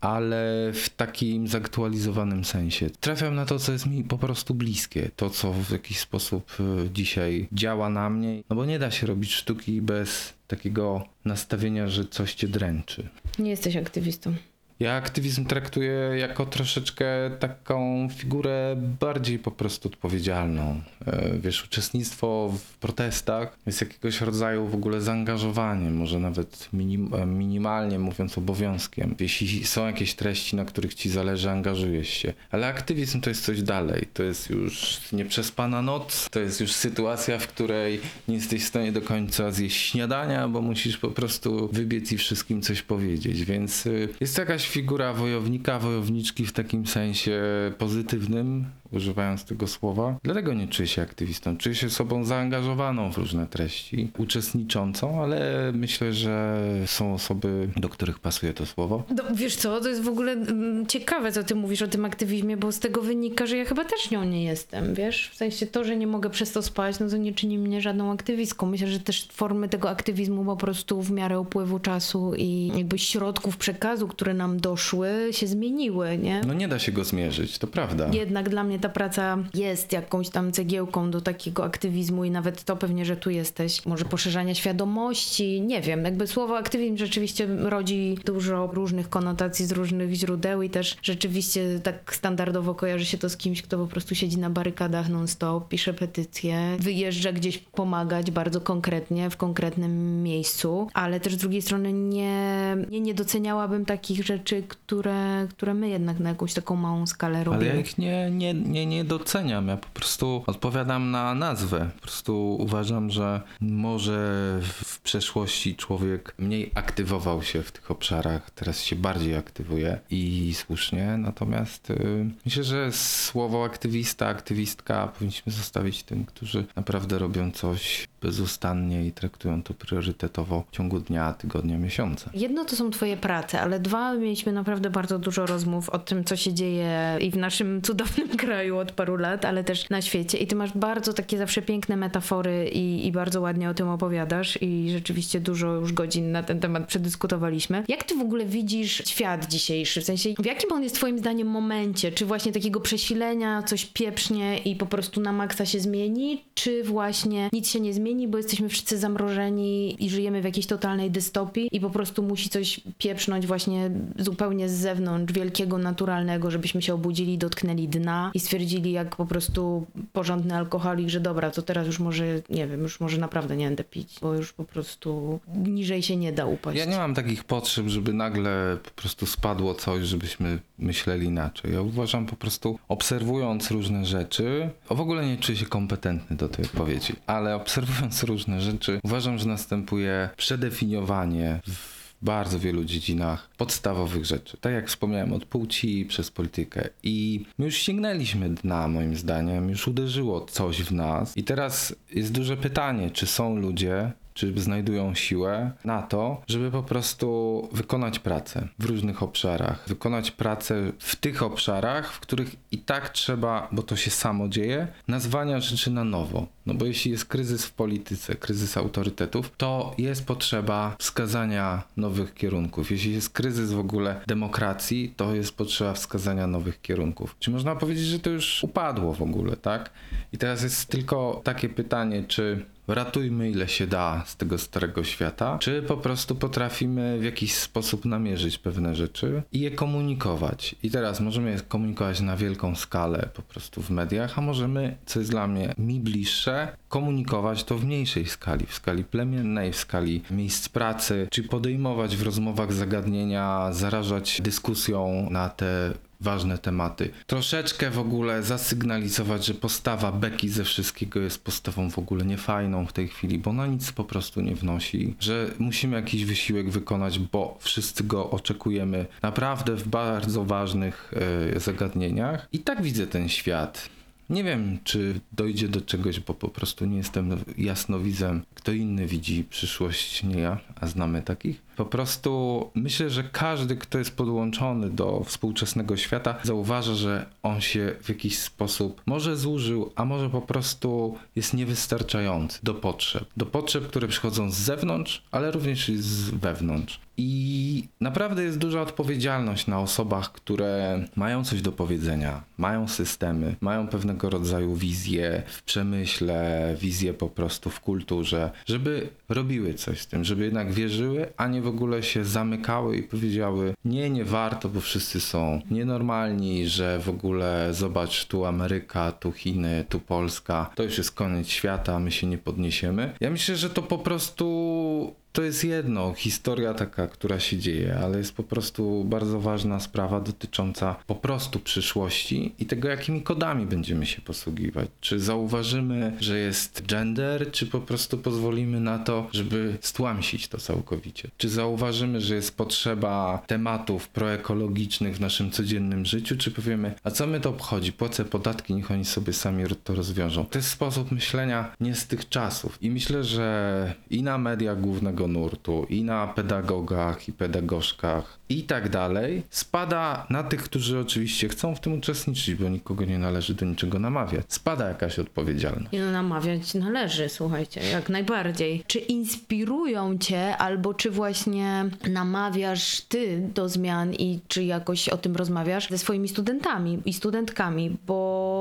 ale 0.00 0.70
w 0.74 0.88
takim 0.96 1.48
zaktualizowanym 1.48 2.44
sensie. 2.44 2.90
Trafiam 2.90 3.34
na 3.34 3.46
to, 3.46 3.58
co 3.58 3.72
jest 3.72 3.86
mi 3.86 4.04
po 4.04 4.18
prostu 4.18 4.54
bliskie. 4.54 5.10
To, 5.16 5.30
co 5.30 5.52
w 5.52 5.70
jakiś 5.70 5.98
sposób 5.98 6.56
y, 6.60 6.90
dzisiaj 6.90 7.48
działa 7.52 7.88
na 7.88 8.10
mnie. 8.10 8.42
No 8.50 8.56
bo 8.56 8.64
nie 8.64 8.78
da 8.78 8.90
się 8.90 9.06
robić 9.06 9.34
sztuki 9.34 9.82
bez 9.82 10.32
takiego 10.48 11.04
nastawienia, 11.24 11.88
że 11.88 12.04
coś 12.04 12.34
cię 12.34 12.48
dręczy. 12.48 13.08
Nie 13.38 13.50
jesteś 13.50 13.76
aktywistą. 13.76 14.34
Ja 14.80 14.94
aktywizm 14.94 15.44
traktuję 15.44 15.92
jako 16.18 16.46
troszeczkę 16.46 17.06
taką 17.40 18.08
figurę 18.16 18.76
bardziej 19.00 19.38
po 19.38 19.50
prostu 19.50 19.88
odpowiedzialną. 19.88 20.82
E, 21.06 21.38
wiesz, 21.38 21.64
uczestnictwo 21.64 22.54
w 22.58 22.78
protestach 22.78 23.58
jest 23.66 23.80
jakiegoś 23.80 24.20
rodzaju 24.20 24.66
w 24.66 24.74
ogóle 24.74 25.00
zaangażowaniem, 25.00 25.96
może 25.96 26.18
nawet 26.18 26.68
minim, 26.72 27.14
e, 27.14 27.26
minimalnie 27.26 27.98
mówiąc 27.98 28.38
obowiązkiem. 28.38 29.14
Jeśli 29.20 29.66
są 29.66 29.86
jakieś 29.86 30.14
treści, 30.14 30.56
na 30.56 30.64
których 30.64 30.94
ci 30.94 31.10
zależy, 31.10 31.50
angażujesz 31.50 32.08
się. 32.08 32.32
Ale 32.50 32.66
aktywizm 32.66 33.20
to 33.20 33.30
jest 33.30 33.44
coś 33.44 33.62
dalej. 33.62 34.08
To 34.14 34.22
jest 34.22 34.50
już 34.50 35.00
nieprzespana 35.12 35.82
noc, 35.82 36.28
to 36.30 36.40
jest 36.40 36.60
już 36.60 36.72
sytuacja, 36.72 37.38
w 37.38 37.48
której 37.48 38.00
nie 38.28 38.34
jesteś 38.34 38.64
w 38.64 38.68
stanie 38.68 38.92
do 38.92 39.02
końca 39.02 39.50
zjeść 39.50 39.90
śniadania, 39.90 40.48
bo 40.48 40.62
musisz 40.62 40.98
po 40.98 41.10
prostu 41.10 41.68
wybiec 41.72 42.12
i 42.12 42.18
wszystkim 42.18 42.62
coś 42.62 42.82
powiedzieć. 42.82 43.44
Więc 43.44 43.86
y, 43.86 44.08
jest 44.20 44.36
to 44.36 44.42
jakaś 44.42 44.67
figura 44.68 45.12
wojownika, 45.12 45.78
wojowniczki 45.78 46.46
w 46.46 46.52
takim 46.52 46.86
sensie 46.86 47.42
pozytywnym, 47.78 48.66
używając 48.92 49.44
tego 49.44 49.66
słowa. 49.66 50.16
Dlatego 50.22 50.54
nie 50.54 50.68
czuję 50.68 50.88
się 50.88 51.02
aktywistą. 51.02 51.56
Czuję 51.56 51.74
się 51.74 51.86
osobą 51.86 52.24
zaangażowaną 52.24 53.12
w 53.12 53.18
różne 53.18 53.46
treści, 53.46 54.10
uczestniczącą, 54.18 55.22
ale 55.22 55.70
myślę, 55.74 56.12
że 56.12 56.62
są 56.86 57.14
osoby, 57.14 57.68
do 57.76 57.88
których 57.88 58.18
pasuje 58.18 58.52
to 58.52 58.66
słowo. 58.66 59.02
No, 59.16 59.22
wiesz 59.34 59.56
co, 59.56 59.80
to 59.80 59.88
jest 59.88 60.02
w 60.02 60.08
ogóle 60.08 60.32
mm, 60.32 60.86
ciekawe, 60.86 61.32
co 61.32 61.44
ty 61.44 61.54
mówisz 61.54 61.82
o 61.82 61.88
tym 61.88 62.04
aktywizmie, 62.04 62.56
bo 62.56 62.72
z 62.72 62.78
tego 62.78 63.02
wynika, 63.02 63.46
że 63.46 63.56
ja 63.56 63.64
chyba 63.64 63.84
też 63.84 64.10
nią 64.10 64.24
nie 64.24 64.44
jestem, 64.44 64.94
wiesz? 64.94 65.30
W 65.32 65.36
sensie 65.36 65.66
to, 65.66 65.84
że 65.84 65.96
nie 65.96 66.06
mogę 66.06 66.30
przez 66.30 66.52
to 66.52 66.62
spać, 66.62 67.00
no 67.00 67.08
to 67.08 67.16
nie 67.16 67.32
czyni 67.32 67.58
mnie 67.58 67.80
żadną 67.80 68.12
aktywistką. 68.12 68.66
Myślę, 68.66 68.88
że 68.88 69.00
też 69.00 69.28
formy 69.32 69.68
tego 69.68 69.90
aktywizmu 69.90 70.44
po 70.44 70.56
prostu 70.56 71.02
w 71.02 71.10
miarę 71.10 71.40
upływu 71.40 71.78
czasu 71.78 72.34
i 72.36 72.72
jakby 72.76 72.98
środków 72.98 73.56
przekazu, 73.56 74.08
które 74.08 74.34
nam 74.34 74.60
doszły, 74.60 75.08
się 75.30 75.46
zmieniły, 75.46 76.18
nie? 76.18 76.40
No 76.46 76.54
nie 76.54 76.68
da 76.68 76.78
się 76.78 76.92
go 76.92 77.04
zmierzyć, 77.04 77.58
to 77.58 77.66
prawda. 77.66 78.10
Jednak 78.12 78.48
dla 78.48 78.64
mnie 78.64 78.77
ta 78.78 78.88
praca 78.88 79.38
jest 79.54 79.92
jakąś 79.92 80.28
tam 80.28 80.52
cegiełką 80.52 81.10
do 81.10 81.20
takiego 81.20 81.64
aktywizmu 81.64 82.24
i 82.24 82.30
nawet 82.30 82.64
to 82.64 82.76
pewnie, 82.76 83.04
że 83.04 83.16
tu 83.16 83.30
jesteś, 83.30 83.86
może 83.86 84.04
poszerzania 84.04 84.54
świadomości, 84.54 85.60
nie 85.60 85.80
wiem, 85.80 86.04
jakby 86.04 86.26
słowo 86.26 86.58
aktywizm 86.58 86.96
rzeczywiście 86.96 87.46
rodzi 87.46 88.18
dużo 88.24 88.66
różnych 88.66 89.08
konotacji 89.08 89.66
z 89.66 89.72
różnych 89.72 90.14
źródeł 90.14 90.62
i 90.62 90.70
też 90.70 90.96
rzeczywiście 91.02 91.80
tak 91.82 92.14
standardowo 92.14 92.74
kojarzy 92.74 93.04
się 93.04 93.18
to 93.18 93.28
z 93.28 93.36
kimś, 93.36 93.62
kto 93.62 93.78
po 93.78 93.86
prostu 93.86 94.14
siedzi 94.14 94.38
na 94.38 94.50
barykadach 94.50 95.08
non-stop, 95.08 95.68
pisze 95.68 95.94
petycje, 95.94 96.76
wyjeżdża 96.78 97.32
gdzieś 97.32 97.58
pomagać 97.58 98.30
bardzo 98.30 98.60
konkretnie, 98.60 99.30
w 99.30 99.36
konkretnym 99.36 100.22
miejscu, 100.22 100.88
ale 100.94 101.20
też 101.20 101.34
z 101.34 101.36
drugiej 101.36 101.62
strony 101.62 101.92
nie, 101.92 102.76
nie, 102.90 103.00
nie 103.00 103.14
doceniałabym 103.14 103.84
takich 103.84 104.24
rzeczy, 104.24 104.62
które, 104.68 105.46
które 105.50 105.74
my 105.74 105.88
jednak 105.88 106.20
na 106.20 106.28
jakąś 106.28 106.54
taką 106.54 106.76
małą 106.76 107.06
skalę 107.06 107.44
robimy. 107.44 107.70
Ale 107.70 107.74
ja 107.74 107.80
ich 107.80 107.98
nie, 107.98 108.30
nie, 108.30 108.54
nie, 108.68 108.86
nie 108.86 109.04
doceniam. 109.04 109.68
Ja 109.68 109.76
po 109.76 109.88
prostu 109.88 110.44
odpowiadam 110.46 111.10
na 111.10 111.34
nazwę. 111.34 111.90
Po 111.94 112.02
prostu 112.02 112.56
uważam, 112.60 113.10
że 113.10 113.40
może 113.60 114.18
w 114.62 115.00
przeszłości 115.00 115.76
człowiek 115.76 116.34
mniej 116.38 116.70
aktywował 116.74 117.42
się 117.42 117.62
w 117.62 117.72
tych 117.72 117.90
obszarach, 117.90 118.50
teraz 118.50 118.82
się 118.82 118.96
bardziej 118.96 119.36
aktywuje 119.36 119.98
i 120.10 120.54
słusznie. 120.54 121.16
Natomiast 121.18 121.90
y, 121.90 122.26
myślę, 122.44 122.64
że 122.64 122.92
słowo 122.92 123.64
aktywista, 123.64 124.26
aktywistka 124.26 125.08
powinniśmy 125.08 125.52
zostawić 125.52 126.02
tym, 126.02 126.24
którzy 126.24 126.64
naprawdę 126.76 127.18
robią 127.18 127.50
coś 127.50 128.08
bezustannie 128.22 129.06
i 129.06 129.12
traktują 129.12 129.62
to 129.62 129.74
priorytetowo 129.74 130.64
w 130.70 130.76
ciągu 130.76 131.00
dnia, 131.00 131.32
tygodnia, 131.32 131.78
miesiąca. 131.78 132.30
Jedno 132.34 132.64
to 132.64 132.76
są 132.76 132.90
twoje 132.90 133.16
prace, 133.16 133.60
ale 133.60 133.80
dwa 133.80 134.14
mieliśmy 134.14 134.52
naprawdę 134.52 134.90
bardzo 134.90 135.18
dużo 135.18 135.46
rozmów 135.46 135.88
o 135.90 135.98
tym, 135.98 136.24
co 136.24 136.36
się 136.36 136.54
dzieje 136.54 137.18
i 137.20 137.30
w 137.30 137.36
naszym 137.36 137.82
cudownym 137.82 138.28
kraju 138.46 138.76
od 138.76 138.92
paru 138.92 139.16
lat, 139.16 139.44
ale 139.44 139.64
też 139.64 139.90
na 139.90 140.02
świecie. 140.02 140.38
I 140.38 140.46
ty 140.46 140.56
masz 140.56 140.72
bardzo 140.72 141.12
takie 141.12 141.38
zawsze 141.38 141.62
piękne 141.62 141.96
metafory 141.96 142.68
i, 142.68 143.06
i 143.06 143.12
bardzo 143.12 143.40
ładnie 143.40 143.70
o 143.70 143.74
tym 143.74 143.88
opowiadasz 143.88 144.58
i 144.62 144.90
rzeczywiście 144.90 145.40
dużo 145.40 145.74
już 145.74 145.92
godzin 145.92 146.32
na 146.32 146.42
ten 146.42 146.60
temat 146.60 146.86
przedyskutowaliśmy. 146.86 147.84
Jak 147.88 148.04
ty 148.04 148.14
w 148.14 148.20
ogóle 148.20 148.46
widzisz 148.46 149.02
świat 149.06 149.46
dzisiejszy? 149.46 150.00
W 150.00 150.04
sensie, 150.04 150.34
w 150.38 150.46
jakim 150.46 150.72
on 150.72 150.82
jest 150.82 150.94
twoim 150.94 151.18
zdaniem 151.18 151.48
momencie? 151.48 152.12
Czy 152.12 152.26
właśnie 152.26 152.52
takiego 152.52 152.80
przesilenia, 152.80 153.62
coś 153.62 153.84
pieprznie 153.86 154.58
i 154.58 154.76
po 154.76 154.86
prostu 154.86 155.20
na 155.20 155.32
maksa 155.32 155.66
się 155.66 155.80
zmieni? 155.80 156.44
Czy 156.54 156.84
właśnie 156.84 157.48
nic 157.52 157.68
się 157.68 157.80
nie 157.80 157.92
zmieni, 157.94 158.07
bo 158.28 158.38
jesteśmy 158.38 158.68
wszyscy 158.68 158.98
zamrożeni 158.98 160.04
i 160.04 160.10
żyjemy 160.10 160.40
w 160.40 160.44
jakiejś 160.44 160.66
totalnej 160.66 161.10
dystopii 161.10 161.68
i 161.72 161.80
po 161.80 161.90
prostu 161.90 162.22
musi 162.22 162.48
coś 162.48 162.80
pieprznąć 162.98 163.46
właśnie 163.46 163.90
zupełnie 164.18 164.68
z 164.68 164.72
zewnątrz, 164.72 165.32
wielkiego, 165.32 165.78
naturalnego, 165.78 166.50
żebyśmy 166.50 166.82
się 166.82 166.94
obudzili, 166.94 167.38
dotknęli 167.38 167.88
dna 167.88 168.30
i 168.34 168.40
stwierdzili 168.40 168.92
jak 168.92 169.16
po 169.16 169.26
prostu 169.26 169.86
porządny 170.12 170.56
alkoholik, 170.56 171.08
że 171.08 171.20
dobra, 171.20 171.50
to 171.50 171.62
teraz 171.62 171.86
już 171.86 171.98
może, 171.98 172.24
nie 172.50 172.66
wiem, 172.66 172.80
już 172.80 173.00
może 173.00 173.18
naprawdę 173.18 173.56
nie 173.56 173.64
będę 173.64 173.84
pić, 173.84 174.18
bo 174.22 174.34
już 174.34 174.52
po 174.52 174.64
prostu 174.64 175.40
niżej 175.56 176.02
się 176.02 176.16
nie 176.16 176.32
da 176.32 176.46
upaść. 176.46 176.78
Ja 176.78 176.84
nie 176.84 176.96
mam 176.96 177.14
takich 177.14 177.44
potrzeb, 177.44 177.86
żeby 177.86 178.12
nagle 178.12 178.76
po 178.84 178.90
prostu 178.90 179.26
spadło 179.26 179.74
coś, 179.74 180.04
żebyśmy 180.04 180.58
myśleli 180.78 181.26
inaczej. 181.26 181.72
Ja 181.72 181.80
uważam 181.80 182.26
po 182.26 182.36
prostu, 182.36 182.78
obserwując 182.88 183.70
różne 183.70 184.06
rzeczy, 184.06 184.70
w 184.90 185.00
ogóle 185.00 185.26
nie 185.26 185.36
czuję 185.36 185.58
się 185.58 185.66
kompetentny 185.66 186.36
do 186.36 186.48
tej 186.48 186.64
odpowiedzi, 186.64 187.12
ale 187.26 187.56
obserwując 187.56 187.97
podsumowując 187.98 188.22
różne 188.22 188.60
rzeczy, 188.60 189.00
uważam, 189.02 189.38
że 189.38 189.48
następuje 189.48 190.28
przedefiniowanie 190.36 191.60
w 191.66 192.08
bardzo 192.22 192.58
wielu 192.58 192.84
dziedzinach 192.84 193.50
podstawowych 193.56 194.24
rzeczy. 194.24 194.56
Tak 194.60 194.72
jak 194.72 194.88
wspomniałem, 194.88 195.32
od 195.32 195.44
płci 195.44 196.04
przez 196.08 196.30
politykę. 196.30 196.88
I 197.02 197.44
my 197.58 197.64
już 197.64 197.76
sięgnęliśmy 197.76 198.50
dna, 198.50 198.88
moim 198.88 199.16
zdaniem, 199.16 199.70
już 199.70 199.88
uderzyło 199.88 200.40
coś 200.40 200.82
w 200.82 200.92
nas. 200.92 201.36
I 201.36 201.44
teraz 201.44 201.94
jest 202.14 202.32
duże 202.32 202.56
pytanie, 202.56 203.10
czy 203.10 203.26
są 203.26 203.56
ludzie, 203.56 204.12
czy 204.34 204.52
znajdują 204.56 205.14
siłę 205.14 205.70
na 205.84 206.02
to, 206.02 206.42
żeby 206.46 206.70
po 206.70 206.82
prostu 206.82 207.68
wykonać 207.72 208.18
pracę 208.18 208.68
w 208.78 208.84
różnych 208.84 209.22
obszarach. 209.22 209.84
Wykonać 209.88 210.30
pracę 210.30 210.92
w 210.98 211.16
tych 211.16 211.42
obszarach, 211.42 212.12
w 212.12 212.20
których 212.20 212.56
i 212.70 212.78
tak 212.78 213.08
trzeba, 213.08 213.68
bo 213.72 213.82
to 213.82 213.96
się 213.96 214.10
samo 214.10 214.48
dzieje, 214.48 214.88
nazwania 215.08 215.60
rzeczy 215.60 215.90
na 215.90 216.04
nowo. 216.04 216.46
No 216.68 216.74
bo 216.74 216.86
jeśli 216.86 217.10
jest 217.10 217.24
kryzys 217.24 217.66
w 217.66 217.72
polityce, 217.72 218.34
kryzys 218.34 218.76
autorytetów, 218.76 219.52
to 219.56 219.94
jest 219.98 220.26
potrzeba 220.26 220.96
wskazania 220.98 221.82
nowych 221.96 222.34
kierunków. 222.34 222.90
Jeśli 222.90 223.12
jest 223.12 223.30
kryzys 223.30 223.72
w 223.72 223.78
ogóle 223.78 224.20
demokracji, 224.26 225.14
to 225.16 225.34
jest 225.34 225.56
potrzeba 225.56 225.92
wskazania 225.92 226.46
nowych 226.46 226.82
kierunków. 226.82 227.36
Czy 227.38 227.50
można 227.50 227.76
powiedzieć, 227.76 228.04
że 228.04 228.18
to 228.18 228.30
już 228.30 228.64
upadło 228.64 229.14
w 229.14 229.22
ogóle, 229.22 229.56
tak? 229.56 229.90
I 230.32 230.38
teraz 230.38 230.62
jest 230.62 230.86
tylko 230.86 231.40
takie 231.44 231.68
pytanie, 231.68 232.24
czy 232.28 232.66
ratujmy 232.88 233.50
ile 233.50 233.68
się 233.68 233.86
da 233.86 234.22
z 234.26 234.36
tego 234.36 234.58
starego 234.58 235.04
świata, 235.04 235.58
czy 235.58 235.82
po 235.82 235.96
prostu 235.96 236.34
potrafimy 236.34 237.18
w 237.18 237.24
jakiś 237.24 237.54
sposób 237.54 238.04
namierzyć 238.04 238.58
pewne 238.58 238.94
rzeczy 238.94 239.42
i 239.52 239.60
je 239.60 239.70
komunikować. 239.70 240.74
I 240.82 240.90
teraz 240.90 241.20
możemy 241.20 241.50
je 241.50 241.60
komunikować 241.60 242.20
na 242.20 242.36
wielką 242.36 242.76
skalę 242.76 243.28
po 243.34 243.42
prostu 243.42 243.82
w 243.82 243.90
mediach, 243.90 244.38
a 244.38 244.40
możemy, 244.40 244.96
co 245.06 245.18
jest 245.18 245.30
dla 245.30 245.46
mnie 245.46 245.74
mi 245.78 246.00
bliższe, 246.00 246.57
komunikować 246.88 247.64
to 247.64 247.78
w 247.78 247.84
mniejszej 247.84 248.26
skali, 248.26 248.66
w 248.66 248.74
skali 248.74 249.04
plemiennej, 249.04 249.72
w 249.72 249.76
skali 249.76 250.22
miejsc 250.30 250.68
pracy, 250.68 251.28
czy 251.30 251.42
podejmować 251.42 252.16
w 252.16 252.22
rozmowach 252.22 252.72
zagadnienia, 252.72 253.72
zarażać 253.72 254.40
dyskusją 254.42 255.28
na 255.30 255.48
te 255.48 255.92
ważne 256.20 256.58
tematy. 256.58 257.10
Troszeczkę 257.26 257.90
w 257.90 257.98
ogóle 257.98 258.42
zasygnalizować, 258.42 259.46
że 259.46 259.54
postawa 259.54 260.12
Beki 260.12 260.48
ze 260.48 260.64
wszystkiego 260.64 261.20
jest 261.20 261.44
postawą 261.44 261.90
w 261.90 261.98
ogóle 261.98 262.24
niefajną 262.24 262.86
w 262.86 262.92
tej 262.92 263.08
chwili, 263.08 263.38
bo 263.38 263.52
na 263.52 263.66
nic 263.66 263.92
po 263.92 264.04
prostu 264.04 264.40
nie 264.40 264.54
wnosi, 264.54 265.14
że 265.20 265.50
musimy 265.58 265.96
jakiś 265.96 266.24
wysiłek 266.24 266.70
wykonać, 266.70 267.18
bo 267.18 267.58
wszyscy 267.60 268.04
go 268.04 268.30
oczekujemy 268.30 269.06
naprawdę 269.22 269.76
w 269.76 269.88
bardzo 269.88 270.44
ważnych 270.44 271.12
e, 271.56 271.60
zagadnieniach. 271.60 272.48
I 272.52 272.58
tak 272.58 272.82
widzę 272.82 273.06
ten 273.06 273.28
świat. 273.28 273.88
Nie 274.30 274.44
wiem, 274.44 274.78
czy 274.84 275.20
dojdzie 275.32 275.68
do 275.68 275.80
czegoś, 275.80 276.20
bo 276.20 276.34
po 276.34 276.48
prostu 276.48 276.84
nie 276.84 276.96
jestem 276.96 277.44
jasnowidzem. 277.58 278.42
Kto 278.54 278.72
inny 278.72 279.06
widzi 279.06 279.44
przyszłość, 279.44 280.22
nie 280.22 280.40
ja, 280.40 280.60
a 280.80 280.86
znamy 280.86 281.22
takich. 281.22 281.67
Po 281.78 281.84
prostu 281.84 282.70
myślę, 282.74 283.10
że 283.10 283.24
każdy, 283.24 283.76
kto 283.76 283.98
jest 283.98 284.16
podłączony 284.16 284.90
do 284.90 285.22
współczesnego 285.24 285.96
świata, 285.96 286.34
zauważa, 286.42 286.94
że 286.94 287.26
on 287.42 287.60
się 287.60 287.94
w 288.02 288.08
jakiś 288.08 288.38
sposób 288.38 289.02
może 289.06 289.36
zużył, 289.36 289.92
a 289.96 290.04
może 290.04 290.30
po 290.30 290.42
prostu 290.42 291.18
jest 291.36 291.54
niewystarczający 291.54 292.58
do 292.62 292.74
potrzeb. 292.74 293.24
Do 293.36 293.46
potrzeb, 293.46 293.88
które 293.88 294.08
przychodzą 294.08 294.50
z 294.50 294.54
zewnątrz, 294.54 295.22
ale 295.30 295.50
również 295.50 295.88
i 295.88 295.96
z 295.96 296.30
wewnątrz. 296.30 297.00
I 297.20 297.88
naprawdę 298.00 298.42
jest 298.42 298.58
duża 298.58 298.82
odpowiedzialność 298.82 299.66
na 299.66 299.80
osobach, 299.80 300.32
które 300.32 301.04
mają 301.16 301.44
coś 301.44 301.62
do 301.62 301.72
powiedzenia, 301.72 302.42
mają 302.58 302.88
systemy, 302.88 303.56
mają 303.60 303.88
pewnego 303.88 304.30
rodzaju 304.30 304.74
wizje 304.74 305.42
w 305.46 305.62
przemyśle, 305.62 306.74
wizje 306.80 307.14
po 307.14 307.28
prostu 307.28 307.70
w 307.70 307.80
kulturze, 307.80 308.50
żeby 308.66 309.08
robiły 309.28 309.74
coś 309.74 310.00
z 310.00 310.06
tym, 310.06 310.24
żeby 310.24 310.44
jednak 310.44 310.72
wierzyły, 310.72 311.32
a 311.36 311.46
nie 311.48 311.62
w 311.62 311.66
ogóle 311.66 312.02
się 312.02 312.24
zamykały 312.24 312.96
i 312.96 313.02
powiedziały: 313.02 313.74
Nie, 313.84 314.10
nie 314.10 314.24
warto, 314.24 314.68
bo 314.68 314.80
wszyscy 314.80 315.20
są 315.20 315.60
nienormalni, 315.70 316.68
że 316.68 316.98
w 316.98 317.08
ogóle 317.08 317.68
zobacz, 317.74 318.24
tu 318.24 318.44
Ameryka, 318.44 319.12
tu 319.12 319.32
Chiny, 319.32 319.84
tu 319.88 320.00
Polska, 320.00 320.70
to 320.74 320.82
już 320.82 320.98
jest 320.98 321.12
koniec 321.12 321.48
świata, 321.48 321.98
my 321.98 322.10
się 322.10 322.26
nie 322.26 322.38
podniesiemy. 322.38 323.14
Ja 323.20 323.30
myślę, 323.30 323.56
że 323.56 323.70
to 323.70 323.82
po 323.82 323.98
prostu 323.98 325.14
to 325.32 325.42
jest 325.42 325.64
jedno, 325.64 326.14
historia 326.14 326.74
taka, 326.74 327.06
która 327.06 327.40
się 327.40 327.58
dzieje, 327.58 327.98
ale 328.02 328.18
jest 328.18 328.32
po 328.32 328.42
prostu 328.42 329.04
bardzo 329.04 329.40
ważna 329.40 329.80
sprawa 329.80 330.20
dotycząca 330.20 330.96
po 331.06 331.14
prostu 331.14 331.58
przyszłości 331.58 332.54
i 332.58 332.66
tego, 332.66 332.88
jakimi 332.88 333.22
kodami 333.22 333.66
będziemy 333.66 334.06
się 334.06 334.22
posługiwać. 334.22 334.88
Czy 335.00 335.20
zauważymy, 335.20 336.16
że 336.20 336.38
jest 336.38 336.86
gender, 336.86 337.50
czy 337.52 337.66
po 337.66 337.80
prostu 337.80 338.18
pozwolimy 338.18 338.80
na 338.80 338.98
to, 338.98 339.28
żeby 339.32 339.78
stłamsić 339.80 340.48
to 340.48 340.58
całkowicie? 340.58 341.28
Czy 341.38 341.48
zauważymy, 341.48 342.20
że 342.20 342.34
jest 342.34 342.56
potrzeba 342.56 343.42
tematów 343.46 344.08
proekologicznych 344.08 345.16
w 345.16 345.20
naszym 345.20 345.50
codziennym 345.50 346.06
życiu, 346.06 346.36
czy 346.36 346.50
powiemy, 346.50 346.94
a 347.04 347.10
co 347.10 347.26
my 347.26 347.40
to 347.40 347.50
obchodzi? 347.50 347.92
Płacę 347.92 348.24
podatki, 348.24 348.74
niech 348.74 348.90
oni 348.90 349.04
sobie 349.04 349.32
sami 349.32 349.64
to 349.84 349.94
rozwiążą. 349.94 350.44
To 350.46 350.58
jest 350.58 350.70
sposób 350.70 351.12
myślenia 351.12 351.72
nie 351.80 351.94
z 351.94 352.06
tych 352.06 352.28
czasów. 352.28 352.78
I 352.82 352.90
myślę, 352.90 353.24
że 353.24 353.94
i 354.10 354.22
na 354.22 354.38
mediach 354.38 354.80
głównego 354.80 355.17
nurtu, 355.26 355.86
i 355.90 356.04
na 356.04 356.26
pedagogach, 356.26 357.28
i 357.28 357.32
pedagogzkach, 357.32 358.38
i 358.48 358.62
tak 358.62 358.88
dalej, 358.88 359.42
spada 359.50 360.26
na 360.30 360.42
tych, 360.42 360.62
którzy 360.62 360.98
oczywiście 360.98 361.48
chcą 361.48 361.74
w 361.74 361.80
tym 361.80 361.92
uczestniczyć, 361.92 362.54
bo 362.54 362.68
nikogo 362.68 363.04
nie 363.04 363.18
należy 363.18 363.54
do 363.54 363.66
niczego 363.66 363.98
namawiać. 363.98 364.44
Spada 364.48 364.88
jakaś 364.88 365.18
odpowiedzialność. 365.18 365.88
No, 365.92 366.12
namawiać 366.12 366.74
należy, 366.74 367.28
słuchajcie, 367.28 367.80
jak 367.92 368.08
najbardziej. 368.08 368.84
Czy 368.86 368.98
inspirują 368.98 370.18
cię, 370.18 370.56
albo 370.56 370.94
czy 370.94 371.10
właśnie 371.10 371.84
namawiasz 372.10 373.00
ty 373.00 373.48
do 373.54 373.68
zmian 373.68 374.14
i 374.14 374.40
czy 374.48 374.64
jakoś 374.64 375.08
o 375.08 375.16
tym 375.16 375.36
rozmawiasz 375.36 375.88
ze 375.90 375.98
swoimi 375.98 376.28
studentami 376.28 376.98
i 377.04 377.12
studentkami, 377.12 377.96
bo 378.06 378.57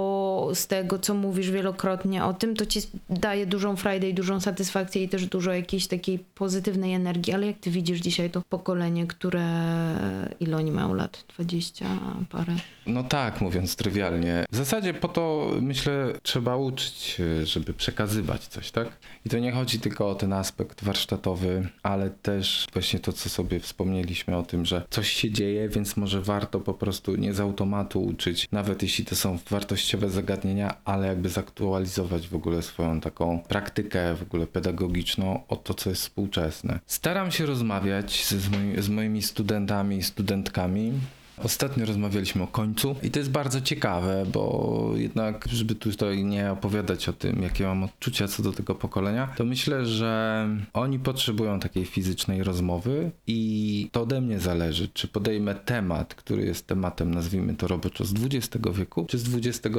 z 0.54 0.68
tego, 0.68 1.00
co 1.00 1.14
mówisz 1.14 1.52
wielokrotnie 1.52 2.26
o 2.26 2.34
tym, 2.34 2.56
to 2.56 2.66
ci 2.66 2.80
daje 3.10 3.46
dużą 3.46 3.76
frajdę 3.76 4.10
i 4.10 4.14
dużą 4.14 4.40
satysfakcję 4.40 5.04
i 5.04 5.10
też 5.10 5.26
dużo 5.26 5.54
jakiejś 5.54 5.88
takiej 5.88 6.20
pozytywnej 6.20 6.94
energii, 6.94 7.34
ale 7.34 7.48
jak 7.48 7.58
ty 7.58 7.72
widzisz 7.72 8.00
dzisiaj 8.00 8.30
to 8.30 8.42
pokolenie, 8.50 9.08
które 9.08 9.44
ile 10.40 10.58
oni 10.58 10.72
mają 10.72 10.94
lat? 10.94 11.24
20 11.36 11.86
parę? 12.30 12.54
No 12.88 13.04
tak, 13.04 13.42
mówiąc 13.42 13.76
trywialnie. 13.76 14.46
W 14.52 14.56
zasadzie 14.56 14.94
po 14.94 15.08
to, 15.08 15.52
myślę, 15.62 16.14
trzeba 16.24 16.56
uczyć, 16.56 17.22
żeby 17.44 17.74
przekazywać 17.74 18.48
coś, 18.48 18.72
tak? 18.72 18.88
I 19.26 19.30
to 19.30 19.40
nie 19.40 19.52
chodzi 19.52 19.80
tylko 19.80 20.10
o 20.10 20.16
ten 20.16 20.34
aspekt 20.34 20.84
warsztatowy, 20.84 21.68
ale 21.84 22.10
też 22.10 22.68
właśnie 22.74 23.00
to, 23.00 23.14
co 23.14 23.30
sobie 23.30 23.60
wspomnieliśmy 23.60 24.38
o 24.38 24.44
tym, 24.44 24.66
że 24.66 24.84
coś 24.90 25.12
się 25.12 25.32
dzieje, 25.32 25.70
więc 25.70 25.98
może 25.98 26.22
warto 26.22 26.60
po 26.60 26.74
prostu 26.74 27.16
nie 27.16 27.34
z 27.34 27.40
automatu 27.40 28.04
uczyć, 28.04 28.48
nawet 28.52 28.84
jeśli 28.84 29.06
to 29.06 29.16
są 29.16 29.40
wartościowe 29.50 30.10
zagadnienia, 30.10 30.27
ale 30.86 31.08
jakby 31.08 31.30
zaktualizować 31.30 32.28
w 32.28 32.36
ogóle 32.36 32.62
swoją 32.62 33.02
taką 33.02 33.40
praktykę 33.48 34.16
w 34.16 34.22
ogóle 34.22 34.48
pedagogiczną 34.48 35.44
o 35.48 35.56
to, 35.56 35.74
co 35.74 35.90
jest 35.90 36.02
współczesne. 36.02 36.80
Staram 36.86 37.32
się 37.32 37.46
rozmawiać 37.46 38.26
z, 38.26 38.34
z 38.86 38.90
moimi 38.90 39.22
studentami 39.22 39.98
i 39.98 40.04
studentkami 40.04 40.94
Ostatnio 41.44 41.86
rozmawialiśmy 41.86 42.44
o 42.44 42.48
końcu 42.48 42.96
i 43.04 43.12
to 43.12 43.20
jest 43.20 43.32
bardzo 43.32 43.62
ciekawe, 43.62 44.26
bo 44.34 44.92
jednak, 44.96 45.48
żeby 45.52 45.76
tutaj 45.76 46.24
nie 46.24 46.52
opowiadać 46.52 47.10
o 47.10 47.14
tym, 47.14 47.42
jakie 47.42 47.64
mam 47.64 47.84
odczucia 47.84 48.28
co 48.28 48.44
do 48.44 48.52
tego 48.52 48.76
pokolenia, 48.76 49.28
to 49.38 49.46
myślę, 49.46 49.86
że 49.86 50.48
oni 50.74 51.00
potrzebują 51.00 51.60
takiej 51.60 51.86
fizycznej 51.86 52.44
rozmowy 52.44 53.12
i 53.28 53.90
to 53.92 54.02
ode 54.02 54.22
mnie 54.22 54.40
zależy, 54.40 54.88
czy 54.94 55.08
podejmę 55.08 55.56
temat, 55.56 56.16
który 56.16 56.46
jest 56.46 56.68
tematem, 56.68 57.14
nazwijmy 57.14 57.56
to 57.56 57.68
roboczo, 57.68 58.06
z 58.06 58.14
XX 58.14 58.68
wieku, 58.74 59.06
czy 59.10 59.18
z 59.18 59.36
XXI. 59.36 59.72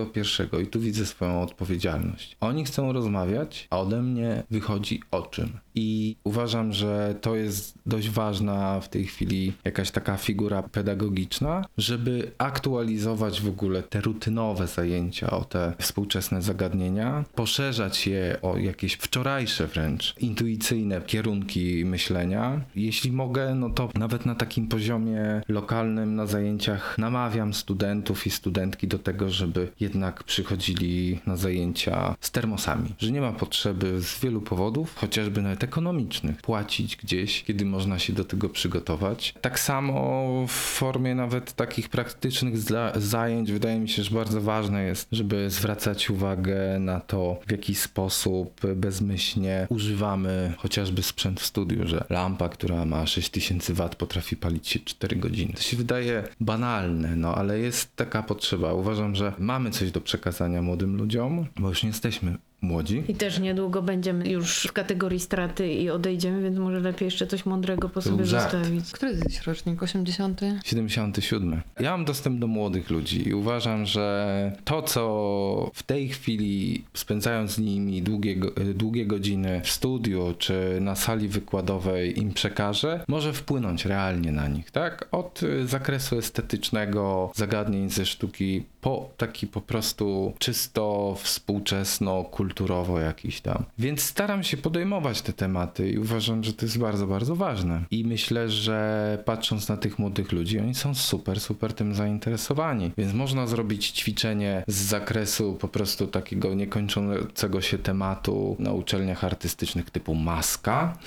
I 0.63 0.67
tu 0.67 0.81
widzę 0.81 1.07
swoją 1.07 1.43
odpowiedzialność. 1.43 2.37
Oni 2.41 2.65
chcą 2.65 2.93
rozmawiać, 2.93 3.67
a 3.71 3.79
ode 3.79 4.03
mnie 4.03 4.43
wychodzi 4.51 5.03
o 5.11 5.23
czym. 5.23 5.59
I 5.75 6.17
uważam, 6.25 6.73
że 6.73 7.15
to 7.21 7.37
jest 7.37 7.79
dość 7.87 8.11
ważna 8.11 8.81
w 8.81 8.89
tej 8.89 9.07
chwili 9.07 9.53
jakaś 9.65 9.91
taka 9.91 10.17
figura 10.17 10.63
pedagogiczna, 10.63 11.48
żeby 11.79 12.33
aktualizować 12.39 13.41
w 13.41 13.49
ogóle 13.49 13.83
te 13.83 14.01
rutynowe 14.01 14.67
zajęcia 14.67 15.31
o 15.31 15.45
te 15.45 15.73
współczesne 15.79 16.43
zagadnienia, 16.43 17.25
poszerzać 17.35 18.07
je 18.07 18.39
o 18.43 18.57
jakieś 18.57 18.93
wczorajsze 18.93 19.67
wręcz 19.67 20.15
intuicyjne 20.21 21.01
kierunki 21.01 21.85
myślenia. 21.85 22.61
Jeśli 22.77 23.13
mogę, 23.13 23.55
no 23.55 23.71
to 23.71 23.89
nawet 23.95 24.27
na 24.27 24.35
takim 24.35 24.69
poziomie 24.69 25.43
lokalnym 25.49 26.15
na 26.15 26.27
zajęciach 26.27 26.99
namawiam 26.99 27.55
studentów 27.55 28.27
i 28.27 28.31
studentki 28.31 28.89
do 28.89 28.99
tego, 28.99 29.31
żeby 29.31 29.69
jednak 29.81 30.25
przychodzili 30.25 31.21
na 31.27 31.37
zajęcia 31.37 32.15
z 32.21 32.31
termosami, 32.31 32.95
że 32.99 33.11
nie 33.11 33.21
ma 33.21 33.33
potrzeby 33.33 34.01
z 34.01 34.21
wielu 34.21 34.41
powodów, 34.41 34.95
chociażby 34.97 35.43
nawet 35.43 35.65
ekonomicznych, 35.65 36.43
płacić 36.43 36.97
gdzieś, 36.97 37.45
kiedy 37.45 37.65
można 37.65 37.99
się 37.99 38.13
do 38.13 38.25
tego 38.25 38.49
przygotować. 38.49 39.35
Tak 39.41 39.61
samo 39.61 40.29
w 40.49 40.53
formie 40.53 41.15
nawet 41.15 41.38
nawet 41.39 41.53
takich 41.53 41.89
praktycznych 41.89 42.55
zajęć 42.97 43.53
wydaje 43.53 43.81
mi 43.81 43.89
się, 43.89 44.03
że 44.03 44.15
bardzo 44.15 44.41
ważne 44.41 44.85
jest, 44.85 45.09
żeby 45.13 45.51
zwracać 45.51 46.11
uwagę 46.11 46.79
na 46.81 47.01
to, 47.01 47.41
w 47.47 47.51
jaki 47.51 47.75
sposób 47.75 48.61
bezmyślnie 48.77 49.67
używamy 49.71 50.55
chociażby 50.59 51.03
sprzęt 51.03 51.41
w 51.41 51.47
studiu, 51.47 51.87
że 51.87 52.05
lampa, 52.11 52.49
która 52.49 52.85
ma 52.85 53.07
6000 53.07 53.75
W 53.75 53.89
potrafi 53.97 54.37
palić 54.37 54.69
się 54.69 54.81
4 54.81 55.17
godziny. 55.17 55.53
To 55.53 55.63
się 55.63 55.77
wydaje 55.77 56.25
banalne, 56.41 57.17
no 57.17 57.35
ale 57.35 57.59
jest 57.59 57.97
taka 57.97 58.23
potrzeba. 58.23 58.73
Uważam, 58.73 59.15
że 59.15 59.33
mamy 59.39 59.71
coś 59.71 59.91
do 59.91 60.01
przekazania 60.01 60.63
młodym 60.63 60.97
ludziom, 60.97 61.47
bo 61.57 61.69
już 61.69 61.83
nie 61.83 61.89
jesteśmy 61.89 62.39
młodzi. 62.61 63.03
I 63.09 63.15
też 63.15 63.39
niedługo 63.39 63.83
będziemy 63.83 64.29
już 64.29 64.67
w 64.69 64.73
kategorii 64.73 65.21
straty 65.21 65.69
i 65.69 65.91
odejdziemy, 65.91 66.43
więc 66.43 66.59
może 66.59 66.81
lepiej 66.81 67.07
jeszcze 67.07 67.27
coś 67.27 67.47
mądrego 67.47 67.89
po 67.89 68.03
sobie 68.03 68.25
zostawić. 68.25 68.93
Który 68.93 69.13
jest 69.13 69.43
rocznik? 69.43 69.83
80? 69.83 70.41
77. 70.65 71.63
Ja 71.81 71.91
mam 71.91 72.05
dostęp 72.05 72.39
do 72.41 72.47
młodych 72.47 72.91
ludzi 72.91 73.29
i 73.29 73.35
uważam, 73.35 73.87
że 73.87 74.53
to, 74.65 74.83
co 74.83 75.71
w 75.75 75.83
tej 75.83 76.09
chwili 76.09 76.85
spędzając 76.95 77.51
z 77.51 77.59
nimi 77.59 78.03
długie, 78.03 78.37
długie 78.75 79.07
godziny 79.07 79.61
w 79.65 79.71
studiu 79.71 80.35
czy 80.39 80.79
na 80.81 80.97
sali 80.97 81.29
wykładowej 81.29 82.19
im 82.19 82.33
przekażę, 82.33 83.05
może 83.09 83.33
wpłynąć 83.33 83.85
realnie 83.85 84.33
na 84.33 84.49
nich, 84.49 84.71
tak? 84.71 85.09
Od 85.13 85.41
zakresu 85.65 86.19
estetycznego, 86.19 87.33
zagadnień 87.35 87.91
ze 87.91 88.07
sztuki, 88.07 88.65
po 88.81 89.11
taki 89.17 89.47
po 89.47 89.61
prostu 89.61 90.33
czysto 90.39 91.17
współczesno, 91.23 92.25
kulturowo 92.49 93.01
jakiś 93.01 93.41
tam. 93.41 93.65
Więc 93.79 94.03
staram 94.03 94.43
się 94.43 94.57
podejmować 94.57 95.23
te 95.23 95.33
tematy 95.33 95.91
i 95.91 95.99
uważam, 95.99 96.45
że 96.45 96.53
to 96.53 96.67
jest 96.67 96.79
bardzo, 96.79 97.07
bardzo 97.07 97.37
ważne. 97.37 97.81
I 97.91 98.05
myślę, 98.05 98.51
że 98.51 99.19
patrząc 99.25 99.69
na 99.69 99.77
tych 99.77 99.99
młodych 99.99 100.33
ludzi, 100.33 100.59
oni 100.59 100.75
są 100.75 100.95
super, 100.95 101.41
super 101.41 101.73
tym 101.73 101.95
zainteresowani. 101.95 102.93
Więc 102.99 103.15
można 103.15 103.47
zrobić 103.47 103.91
ćwiczenie 103.91 104.65
z 104.67 104.75
zakresu 104.75 105.57
po 105.61 105.69
prostu 105.69 106.07
takiego 106.07 106.55
niekończącego 106.55 107.61
się 107.61 107.79
tematu 107.79 108.57
na 108.59 108.73
uczelniach 108.73 109.25
artystycznych 109.25 109.91
typu 109.91 110.15
maska, 110.15 110.99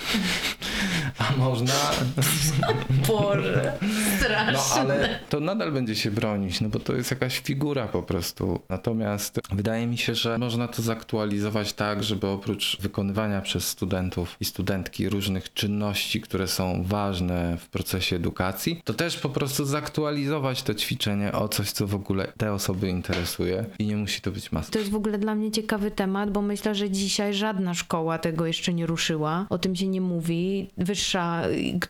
a 1.18 1.38
można... 1.38 1.74
Boże, 3.08 3.74
straszne. 4.18 4.84
No 4.84 4.94
ale 4.94 5.20
to 5.30 5.40
nadal 5.40 5.72
będzie 5.72 5.96
się 5.96 6.12
bronić, 6.12 6.62
no 6.62 6.70
bo 6.70 6.80
to 6.80 6.96
jest 6.96 7.12
jakaś 7.12 7.40
figura 7.40 7.88
po 7.88 8.04
prostu. 8.04 8.60
Natomiast 8.70 9.40
wydaje 9.52 9.88
mi 9.88 9.98
się, 9.98 10.16
że 10.16 10.38
można 10.38 10.68
to 10.68 10.82
zaktualizować 10.82 11.74
tak, 11.74 12.04
żeby 12.04 12.28
oprócz 12.28 12.78
wykonywania 12.82 13.42
przez 13.42 13.68
studentów 13.68 14.38
i 14.40 14.46
studentki 14.46 15.10
różnych 15.10 15.54
czynności, 15.54 16.22
które 16.22 16.48
są 16.48 16.84
ważne 16.84 17.58
w 17.58 17.68
procesie 17.68 18.16
edukacji, 18.16 18.82
to 18.84 18.94
też 18.94 19.18
po 19.18 19.30
prostu 19.30 19.66
zaktualizować 19.66 20.64
to 20.64 20.74
ćwiczenie 20.74 21.32
o 21.32 21.48
coś, 21.48 21.72
co 21.72 21.88
w 21.88 21.96
ogóle 21.96 22.28
te 22.38 22.54
osoby 22.54 22.90
interesuje 22.90 23.66
i 23.80 23.86
nie 23.86 23.96
musi 23.96 24.22
to 24.22 24.32
być 24.32 24.52
maska. 24.52 24.72
To 24.72 24.80
jest 24.80 24.92
w 24.92 24.96
ogóle 24.96 25.18
dla 25.18 25.36
mnie 25.36 25.52
ciekawy 25.52 25.92
temat, 25.92 26.32
bo 26.32 26.42
myślę, 26.42 26.76
że 26.76 26.90
dzisiaj 26.90 27.34
żadna 27.34 27.74
szkoła 27.74 28.18
tego 28.18 28.46
jeszcze 28.46 28.74
nie 28.74 28.86
ruszyła. 28.86 29.46
O 29.50 29.58
tym 29.58 29.76
się 29.76 29.88
nie 29.88 30.02
mówi. 30.02 30.70
Wyższa, 31.02 31.42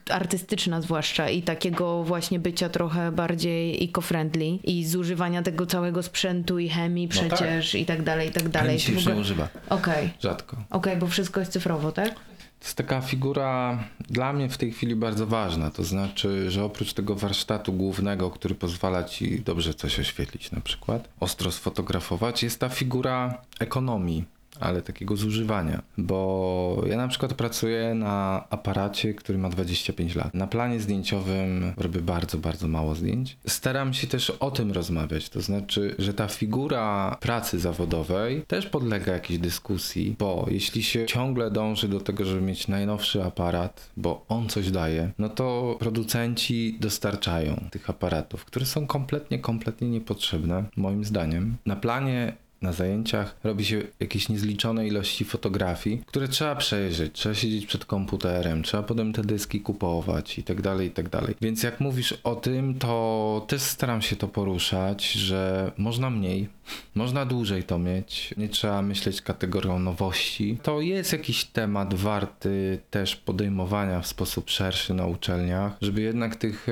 artystyczna 0.09 0.81
zwłaszcza 0.81 1.29
i 1.29 1.41
takiego 1.41 2.03
właśnie 2.03 2.39
bycia 2.39 2.69
trochę 2.69 3.11
bardziej 3.11 3.89
eco-friendly 3.89 4.59
i 4.63 4.85
zużywania 4.85 5.41
tego 5.41 5.65
całego 5.65 6.03
sprzętu 6.03 6.59
i 6.59 6.69
chemii 6.69 7.09
No 7.15 7.21
tak. 7.21 7.33
przecież 7.33 7.75
i 7.75 7.85
tak 7.85 8.03
dalej, 8.03 8.29
i 8.29 8.31
tak 8.31 8.49
dalej. 8.49 8.67
Chemii 8.67 8.79
się 8.81 8.91
już 8.93 9.05
nie 9.05 9.11
ogóle- 9.11 9.21
używa. 9.21 9.47
Okej, 9.69 10.09
Rzadko. 10.21 10.57
okej, 10.69 10.97
bo 10.97 11.07
wszystko 11.07 11.39
jest 11.39 11.51
cyfrowo, 11.51 11.91
tak? 11.91 12.13
To 12.15 12.65
jest 12.65 12.77
taka 12.77 13.01
figura 13.01 13.83
dla 14.09 14.33
mnie 14.33 14.49
w 14.49 14.57
tej 14.57 14.71
chwili 14.71 14.95
bardzo 14.95 15.27
ważna. 15.27 15.71
To 15.71 15.83
znaczy, 15.83 16.51
że 16.51 16.63
oprócz 16.63 16.93
tego 16.93 17.15
warsztatu 17.15 17.73
głównego, 17.73 18.29
który 18.29 18.55
pozwala 18.55 19.03
ci 19.03 19.39
dobrze 19.39 19.73
coś 19.73 19.99
oświetlić, 19.99 20.51
na 20.51 20.61
przykład, 20.61 21.09
ostro 21.19 21.51
sfotografować, 21.51 22.43
jest 22.43 22.59
ta 22.59 22.69
figura 22.69 23.41
ekonomii. 23.59 24.25
Ale 24.59 24.81
takiego 24.81 25.17
zużywania, 25.17 25.81
bo 25.97 26.83
ja 26.87 26.97
na 26.97 27.07
przykład 27.07 27.33
pracuję 27.33 27.93
na 27.95 28.45
aparacie, 28.49 29.13
który 29.13 29.37
ma 29.37 29.49
25 29.49 30.15
lat. 30.15 30.33
Na 30.33 30.47
planie 30.47 30.79
zdjęciowym 30.79 31.73
robię 31.77 32.01
bardzo, 32.01 32.37
bardzo 32.37 32.67
mało 32.67 32.95
zdjęć. 32.95 33.37
Staram 33.47 33.93
się 33.93 34.07
też 34.07 34.29
o 34.29 34.51
tym 34.51 34.71
rozmawiać, 34.71 35.29
to 35.29 35.41
znaczy, 35.41 35.95
że 35.99 36.13
ta 36.13 36.27
figura 36.27 37.17
pracy 37.19 37.59
zawodowej 37.59 38.41
też 38.47 38.65
podlega 38.65 39.13
jakiejś 39.13 39.39
dyskusji, 39.39 40.15
bo 40.19 40.45
jeśli 40.49 40.83
się 40.83 41.05
ciągle 41.05 41.51
dąży 41.51 41.87
do 41.87 41.99
tego, 41.99 42.25
żeby 42.25 42.41
mieć 42.41 42.67
najnowszy 42.67 43.23
aparat, 43.23 43.89
bo 43.97 44.25
on 44.29 44.49
coś 44.49 44.71
daje, 44.71 45.11
no 45.19 45.29
to 45.29 45.75
producenci 45.79 46.77
dostarczają 46.79 47.65
tych 47.71 47.89
aparatów, 47.89 48.45
które 48.45 48.65
są 48.65 48.87
kompletnie, 48.87 49.39
kompletnie 49.39 49.89
niepotrzebne, 49.89 50.63
moim 50.75 51.05
zdaniem. 51.05 51.55
Na 51.65 51.75
planie 51.75 52.33
na 52.61 52.71
zajęciach 52.71 53.35
robi 53.43 53.65
się 53.65 53.81
jakieś 53.99 54.29
niezliczone 54.29 54.87
ilości 54.87 55.25
fotografii, 55.25 56.01
które 56.05 56.27
trzeba 56.27 56.55
przejrzeć, 56.55 57.13
trzeba 57.13 57.35
siedzieć 57.35 57.65
przed 57.65 57.85
komputerem, 57.85 58.63
trzeba 58.63 58.83
potem 58.83 59.13
te 59.13 59.21
dyski 59.21 59.61
kupować 59.61 60.39
i 60.39 60.43
tak 60.43 60.61
dalej, 60.61 60.87
i 60.87 60.91
tak 60.91 61.09
dalej. 61.09 61.35
Więc 61.41 61.63
jak 61.63 61.79
mówisz 61.79 62.13
o 62.23 62.35
tym, 62.35 62.79
to 62.79 63.45
też 63.47 63.61
staram 63.61 64.01
się 64.01 64.15
to 64.15 64.27
poruszać, 64.27 65.11
że 65.11 65.71
można 65.77 66.09
mniej, 66.09 66.47
można 66.95 67.25
dłużej 67.25 67.63
to 67.63 67.79
mieć, 67.79 68.33
nie 68.37 68.49
trzeba 68.49 68.81
myśleć 68.81 69.21
kategorią 69.21 69.79
nowości. 69.79 70.57
To 70.63 70.81
jest 70.81 71.13
jakiś 71.13 71.45
temat 71.45 71.93
warty 71.93 72.79
też 72.91 73.15
podejmowania 73.15 74.01
w 74.01 74.07
sposób 74.07 74.49
szerszy 74.49 74.93
na 74.93 75.05
uczelniach, 75.05 75.77
żeby 75.81 76.01
jednak 76.01 76.35
tych 76.35 76.69
e, 76.69 76.71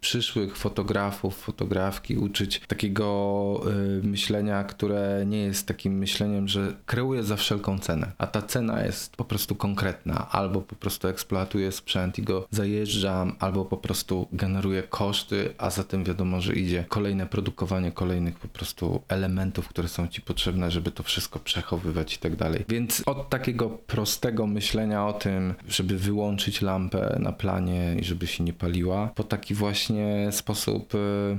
przyszłych 0.00 0.56
fotografów, 0.56 1.36
fotografki 1.36 2.16
uczyć 2.16 2.60
takiego 2.68 3.60
e, 3.66 4.06
myślenia, 4.06 4.64
które 4.64 5.03
nie 5.26 5.38
jest 5.38 5.66
takim 5.66 5.98
myśleniem, 5.98 6.48
że 6.48 6.74
kreuję 6.86 7.22
za 7.22 7.36
wszelką 7.36 7.78
cenę, 7.78 8.12
a 8.18 8.26
ta 8.26 8.42
cena 8.42 8.84
jest 8.84 9.16
po 9.16 9.24
prostu 9.24 9.54
konkretna, 9.54 10.28
albo 10.30 10.60
po 10.60 10.74
prostu 10.74 11.08
eksploatuję 11.08 11.72
sprzęt 11.72 12.18
i 12.18 12.22
go 12.22 12.46
zajeżdżam, 12.50 13.36
albo 13.40 13.64
po 13.64 13.76
prostu 13.76 14.28
generuję 14.32 14.82
koszty, 14.82 15.54
a 15.58 15.70
za 15.70 15.84
tym 15.84 16.04
wiadomo, 16.04 16.40
że 16.40 16.54
idzie 16.54 16.84
kolejne 16.88 17.26
produkowanie 17.26 17.92
kolejnych 17.92 18.38
po 18.38 18.48
prostu 18.48 19.02
elementów, 19.08 19.68
które 19.68 19.88
są 19.88 20.08
ci 20.08 20.22
potrzebne, 20.22 20.70
żeby 20.70 20.90
to 20.90 21.02
wszystko 21.02 21.38
przechowywać 21.38 22.14
i 22.14 22.18
tak 22.18 22.36
dalej. 22.36 22.64
Więc 22.68 23.02
od 23.06 23.28
takiego 23.28 23.70
prostego 23.70 24.46
myślenia 24.46 25.06
o 25.06 25.12
tym, 25.12 25.54
żeby 25.68 25.98
wyłączyć 25.98 26.62
lampę 26.62 27.16
na 27.20 27.32
planie 27.32 27.96
i 28.00 28.04
żeby 28.04 28.26
się 28.26 28.44
nie 28.44 28.52
paliła, 28.52 29.06
po 29.14 29.24
taki 29.24 29.54
właśnie 29.54 30.28
sposób 30.32 30.94
y, 30.94 30.98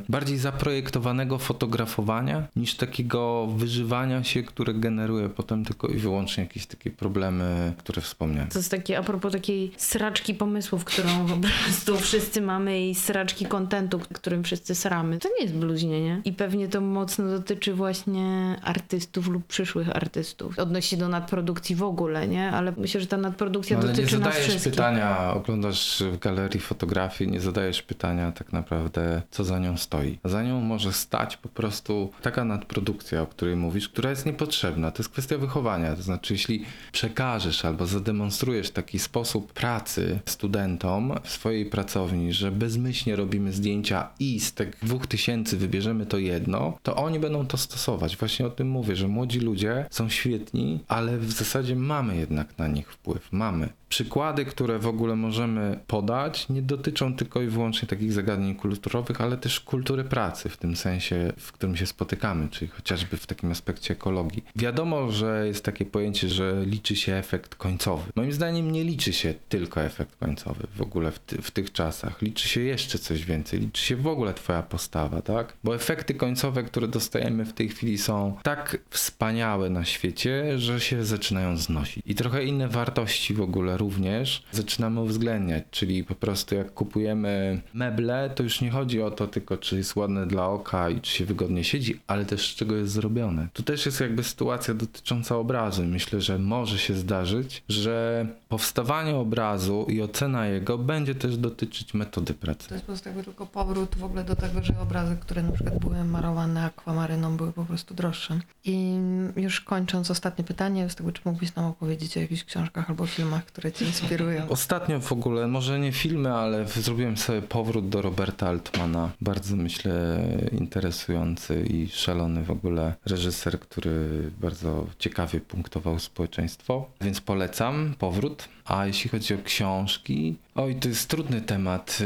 bardziej 0.10 0.38
zaprojektowanego 0.38 1.38
fotografowania 1.38 2.48
niż 2.56 2.76
takiego 2.76 3.48
wyżywania 3.56 4.24
się, 4.24 4.44
które 4.44 4.74
generuje 4.74 5.30
potem 5.30 5.66
tylko 5.66 5.88
i 5.88 5.98
wyłącznie 5.98 6.44
jakieś 6.44 6.66
takie 6.66 6.92
problemy, 6.92 7.74
które 7.78 8.02
wspomniałem. 8.02 8.50
To 8.50 8.60
jest 8.60 8.72
takie 8.72 8.98
a 8.98 9.04
propos 9.04 9.32
takiej 9.32 9.72
sraczki 9.78 10.34
pomysłów, 10.34 10.84
którą 10.86 11.28
po 11.28 11.38
prostu 11.38 11.98
wszyscy 11.98 12.42
mamy 12.42 12.90
i 12.90 12.96
sraczki 12.96 13.46
kontentu, 13.46 14.00
którym 14.14 14.44
wszyscy 14.44 14.76
sramy. 14.76 15.20
To 15.20 15.30
nie 15.38 15.44
jest 15.44 15.56
bluźnienie. 15.56 16.22
I 16.26 16.34
pewnie 16.34 16.68
to 16.68 16.82
mocno 16.82 17.30
dotyczy 17.30 17.74
właśnie 17.74 18.56
artystów 18.64 19.28
lub 19.28 19.48
przyszłych 19.48 19.96
artystów. 19.96 20.60
Odnosi 20.60 20.90
się 20.90 20.98
do 20.98 21.10
nadprodukcji 21.10 21.76
w 21.76 21.84
ogóle, 21.84 22.28
nie? 22.28 22.52
Ale 22.52 22.74
myślę, 22.78 23.02
że 23.02 23.08
ta 23.08 23.18
nadprodukcja 23.18 23.78
No, 23.78 23.84
ale 23.84 23.92
nie 23.92 23.96
dotyczy 23.96 24.20
nas 24.20 24.26
zadajesz 24.26 24.48
wszystkich. 24.50 24.72
pytania, 24.74 25.34
oglądasz 25.34 26.04
w 26.12 26.20
galerii 26.20 26.60
fotografii, 26.60 27.32
nie 27.32 27.42
zadajesz 27.42 27.82
pytania 27.82 28.32
tak 28.32 28.54
naprawdę, 28.54 29.22
co 29.32 29.44
za 29.44 29.60
nią 29.60 29.78
stoi. 29.78 30.20
Za 30.26 30.44
nią 30.44 30.62
może 30.62 30.94
stać 30.94 31.38
po 31.38 31.50
prostu 31.50 32.12
taka 32.22 32.46
nadprodukcja, 32.46 33.22
o 33.22 33.28
której 33.28 33.45
mówisz, 33.56 33.90
która 33.90 34.10
jest 34.10 34.26
niepotrzebna. 34.26 34.92
To 34.92 35.04
jest 35.04 35.10
kwestia 35.10 35.38
wychowania. 35.38 35.96
To 35.96 36.02
znaczy, 36.02 36.34
jeśli 36.34 36.66
przekażesz 36.92 37.66
albo 37.66 37.86
zademonstrujesz 37.86 38.72
taki 38.72 39.00
sposób 39.00 39.54
pracy 39.54 40.20
studentom 40.26 41.14
w 41.24 41.30
swojej 41.30 41.66
pracowni, 41.66 42.34
że 42.34 42.52
bezmyślnie 42.52 43.16
robimy 43.16 43.54
zdjęcia 43.54 44.10
i 44.20 44.40
z 44.40 44.54
tych 44.54 44.78
dwóch 44.84 45.08
tysięcy 45.08 45.58
wybierzemy 45.58 46.06
to 46.06 46.18
jedno, 46.18 46.78
to 46.84 46.96
oni 46.96 47.20
będą 47.20 47.48
to 47.48 47.58
stosować. 47.58 48.18
Właśnie 48.18 48.46
o 48.46 48.50
tym 48.50 48.68
mówię, 48.68 48.96
że 48.96 49.08
młodzi 49.08 49.40
ludzie 49.40 49.86
są 49.92 50.10
świetni, 50.10 50.80
ale 50.88 51.18
w 51.18 51.32
zasadzie 51.32 51.76
mamy 51.76 52.18
jednak 52.18 52.58
na 52.58 52.68
nich 52.68 52.92
wpływ. 52.92 53.28
Mamy. 53.32 53.70
Przykłady, 53.96 54.46
które 54.46 54.80
w 54.80 54.88
ogóle 54.88 55.16
możemy 55.16 55.80
podać, 55.88 56.50
nie 56.50 56.62
dotyczą 56.62 57.16
tylko 57.16 57.42
i 57.42 57.48
wyłącznie 57.48 57.88
takich 57.88 58.14
zagadnień 58.14 58.56
kulturowych, 58.56 59.22
ale 59.22 59.38
też 59.38 59.60
kultury 59.60 60.04
pracy, 60.04 60.50
w 60.50 60.58
tym 60.58 60.76
sensie, 60.76 61.34
w 61.38 61.52
którym 61.52 61.76
się 61.76 61.86
spotykamy, 61.86 62.50
czyli 62.50 62.72
chociażby 62.72 63.18
w 63.18 63.28
takim 63.28 63.52
aspekcie 63.52 63.94
ekologii. 63.94 64.44
Wiadomo, 64.56 65.12
że 65.12 65.48
jest 65.48 65.66
takie 65.66 65.86
pojęcie, 65.86 66.30
że 66.30 66.64
liczy 66.66 66.96
się 66.96 67.14
efekt 67.14 67.56
końcowy. 67.56 68.12
Moim 68.16 68.32
zdaniem 68.32 68.72
nie 68.72 68.84
liczy 68.84 69.14
się 69.14 69.34
tylko 69.50 69.82
efekt 69.82 70.16
końcowy 70.16 70.68
w 70.76 70.82
ogóle 70.82 71.12
w, 71.12 71.20
ty, 71.20 71.42
w 71.42 71.52
tych 71.52 71.72
czasach. 71.72 72.22
Liczy 72.22 72.48
się 72.48 72.62
jeszcze 72.62 73.00
coś 73.00 73.26
więcej, 73.26 73.60
liczy 73.60 73.84
się 73.84 73.96
w 73.96 74.08
ogóle 74.08 74.34
twoja 74.34 74.64
postawa, 74.64 75.22
tak? 75.22 75.54
Bo 75.64 75.76
efekty 75.76 76.14
końcowe, 76.14 76.64
które 76.64 76.88
dostajemy 76.88 77.46
w 77.46 77.54
tej 77.54 77.70
chwili 77.70 77.98
są 77.98 78.38
tak 78.44 78.78
wspaniałe 78.90 79.70
na 79.70 79.86
świecie, 79.86 80.60
że 80.60 80.80
się 80.80 81.06
zaczynają 81.06 81.58
znosić. 81.58 82.04
I 82.06 82.16
trochę 82.16 82.44
inne 82.44 82.68
wartości 82.68 83.34
w 83.34 83.42
ogóle 83.42 83.78
również 83.86 84.44
zaczynamy 84.52 85.02
uwzględniać, 85.02 85.64
czyli 85.72 86.04
po 86.04 86.16
prostu 86.16 86.56
jak 86.56 86.74
kupujemy 86.74 87.62
meble, 87.74 88.30
to 88.36 88.44
już 88.44 88.62
nie 88.62 88.72
chodzi 88.72 89.02
o 89.02 89.12
to 89.12 89.28
tylko, 89.28 89.58
czy 89.58 89.78
jest 89.78 89.96
ładne 89.96 90.28
dla 90.28 90.48
oka 90.48 90.90
i 90.90 91.02
czy 91.02 91.12
się 91.12 91.26
wygodnie 91.26 91.64
siedzi, 91.64 92.00
ale 92.08 92.26
też 92.26 92.52
z 92.52 92.56
czego 92.56 92.76
jest 92.76 92.94
zrobione. 92.94 93.48
Tu 93.54 93.64
też 93.64 93.86
jest 93.86 94.02
jakby 94.02 94.24
sytuacja 94.24 94.74
dotycząca 94.74 95.38
obrazu. 95.38 95.84
Myślę, 95.84 96.22
że 96.22 96.40
może 96.40 96.78
się 96.78 96.94
zdarzyć, 96.94 97.64
że 97.70 98.28
powstawanie 98.50 99.16
obrazu 99.16 99.86
i 99.90 100.02
ocena 100.02 100.48
jego 100.48 100.78
będzie 100.78 101.16
też 101.16 101.38
dotyczyć 101.38 101.94
metody 101.94 102.34
pracy. 102.34 102.70
To 102.70 102.76
jest 102.76 102.86
po 102.86 102.92
prostu 102.92 103.10
jakby 103.10 103.24
tylko 103.24 103.46
powrót 103.46 103.96
w 103.98 104.04
ogóle 104.04 104.24
do 104.24 104.36
tego, 104.36 104.64
że 104.64 104.80
obrazy, 104.80 105.18
które 105.22 105.44
na 105.44 105.52
przykład 105.52 105.80
były 105.80 106.04
marowane 106.04 106.66
akwamaryną, 106.66 107.38
były 107.38 107.52
po 107.52 107.66
prostu 107.66 107.94
droższe. 107.94 108.40
I 108.66 108.96
już 109.36 109.62
kończąc 109.62 110.12
ostatnie 110.12 110.44
pytanie, 110.44 110.90
z 110.90 110.96
tego 110.96 111.12
czy 111.12 111.22
mógłbyś 111.26 111.56
nam 111.56 111.66
opowiedzieć 111.66 112.18
o 112.18 112.20
jakichś 112.20 112.44
książkach 112.44 112.90
albo 112.90 113.06
filmach, 113.06 113.46
które 113.46 113.65
cię 113.72 113.86
inspirują? 113.86 114.50
Ostatnio 114.50 115.00
w 115.00 115.12
ogóle, 115.12 115.48
może 115.48 115.80
nie 115.80 115.92
filmy, 115.92 116.34
ale 116.34 116.68
zrobiłem 116.68 117.18
sobie 117.18 117.42
powrót 117.42 117.90
do 117.90 118.02
Roberta 118.02 118.48
Altmana. 118.48 119.12
Bardzo 119.22 119.56
myślę 119.56 120.20
interesujący 120.52 121.66
i 121.70 121.90
szalony 121.90 122.44
w 122.44 122.52
ogóle 122.52 122.94
reżyser, 123.06 123.60
który 123.60 124.32
bardzo 124.42 124.88
ciekawie 125.00 125.42
punktował 125.42 126.00
społeczeństwo. 126.00 126.90
Więc 127.02 127.22
polecam 127.22 127.96
powrót. 128.00 128.48
A 128.66 128.86
jeśli 128.86 129.10
chodzi 129.10 129.34
o 129.34 129.38
książki, 129.44 130.36
oj, 130.56 130.76
to 130.76 130.90
jest 130.90 131.10
trudny 131.10 131.42
temat, 131.42 132.00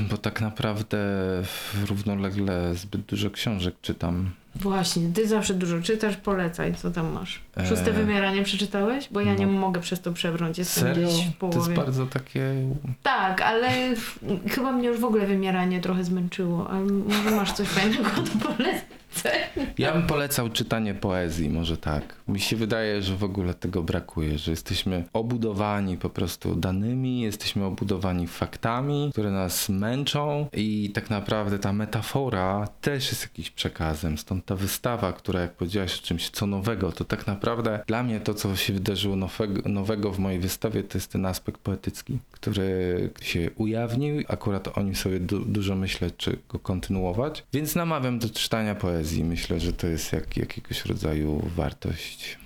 yy, 0.00 0.06
bo 0.06 0.16
tak 0.16 0.40
naprawdę 0.40 0.98
równolegle 1.86 2.74
zbyt 2.74 3.00
dużo 3.00 3.30
książek 3.30 3.74
czytam. 3.82 4.30
Właśnie, 4.54 5.02
ty 5.14 5.28
zawsze 5.28 5.54
dużo 5.54 5.80
czytasz, 5.82 6.16
polecaj, 6.16 6.74
co 6.74 6.90
tam 6.90 7.12
masz. 7.12 7.40
Szóste 7.68 7.86
Eee. 7.86 7.92
wymieranie 7.96 8.42
przeczytałeś? 8.42 9.08
Bo 9.10 9.20
ja 9.20 9.34
nie 9.34 9.46
No. 9.46 9.52
mogę 9.52 9.80
przez 9.80 10.00
to 10.00 10.12
przebrnąć, 10.12 10.58
jestem 10.58 10.84
Serio? 10.84 11.08
gdzieś 11.08 11.16
w 11.26 11.38
To 11.38 11.46
jest 11.46 11.56
połowie. 11.56 11.74
bardzo 11.74 12.06
takie 12.06 12.54
Tak, 13.02 13.40
ale 13.42 13.68
chyba 14.50 14.72
mnie 14.72 14.88
już 14.88 15.00
w 15.00 15.04
ogóle 15.04 15.26
wymieranie 15.26 15.80
trochę 15.80 16.04
zmęczyło, 16.04 16.70
ale 16.70 16.80
może 16.84 17.30
masz 17.30 17.52
coś 17.52 17.68
fajnego 17.68 18.04
do 18.04 18.44
polecenia. 18.48 18.97
Ja 19.78 19.92
bym 19.92 20.06
polecał 20.06 20.48
czytanie 20.48 20.94
poezji, 20.94 21.50
może 21.50 21.76
tak. 21.76 22.16
Mi 22.28 22.40
się 22.40 22.56
wydaje, 22.56 23.02
że 23.02 23.16
w 23.16 23.24
ogóle 23.24 23.54
tego 23.54 23.82
brakuje, 23.82 24.38
że 24.38 24.50
jesteśmy 24.50 25.04
obudowani 25.12 25.96
po 25.96 26.10
prostu 26.10 26.54
danymi, 26.54 27.20
jesteśmy 27.20 27.64
obudowani 27.64 28.26
faktami, 28.26 29.08
które 29.12 29.30
nas 29.30 29.68
męczą 29.68 30.46
i 30.52 30.90
tak 30.94 31.10
naprawdę 31.10 31.58
ta 31.58 31.72
metafora 31.72 32.68
też 32.80 33.10
jest 33.10 33.22
jakimś 33.22 33.50
przekazem. 33.50 34.18
Stąd 34.18 34.44
ta 34.44 34.56
wystawa, 34.56 35.12
która 35.12 35.40
jak 35.40 35.52
powiedziałaś 35.52 35.98
o 35.98 36.02
czymś 36.02 36.30
co 36.30 36.46
nowego, 36.46 36.92
to 36.92 37.04
tak 37.04 37.26
naprawdę 37.26 37.80
dla 37.86 38.02
mnie 38.02 38.20
to, 38.20 38.34
co 38.34 38.56
się 38.56 38.72
wydarzyło 38.72 39.16
nowego, 39.16 39.68
nowego 39.68 40.12
w 40.12 40.18
mojej 40.18 40.40
wystawie, 40.40 40.82
to 40.82 40.98
jest 40.98 41.12
ten 41.12 41.26
aspekt 41.26 41.60
poetycki, 41.60 42.18
który 42.40 43.10
się 43.22 43.50
ujawnił. 43.56 44.22
Akurat 44.28 44.78
o 44.78 44.82
nim 44.82 44.94
sobie 44.96 45.20
du- 45.20 45.44
dużo 45.44 45.74
myślę, 45.76 46.10
czy 46.10 46.38
go 46.48 46.58
kontynuować. 46.58 47.44
Więc 47.52 47.74
namawiam 47.74 48.18
do 48.18 48.28
czytania 48.30 48.74
poezji. 48.74 49.24
Myślę, 49.24 49.60
że 49.60 49.72
to 49.72 49.86
jest 49.86 50.12
jak, 50.12 50.36
jakiegoś 50.36 50.84
rodzaju 50.84 51.50
wartość 51.56 52.38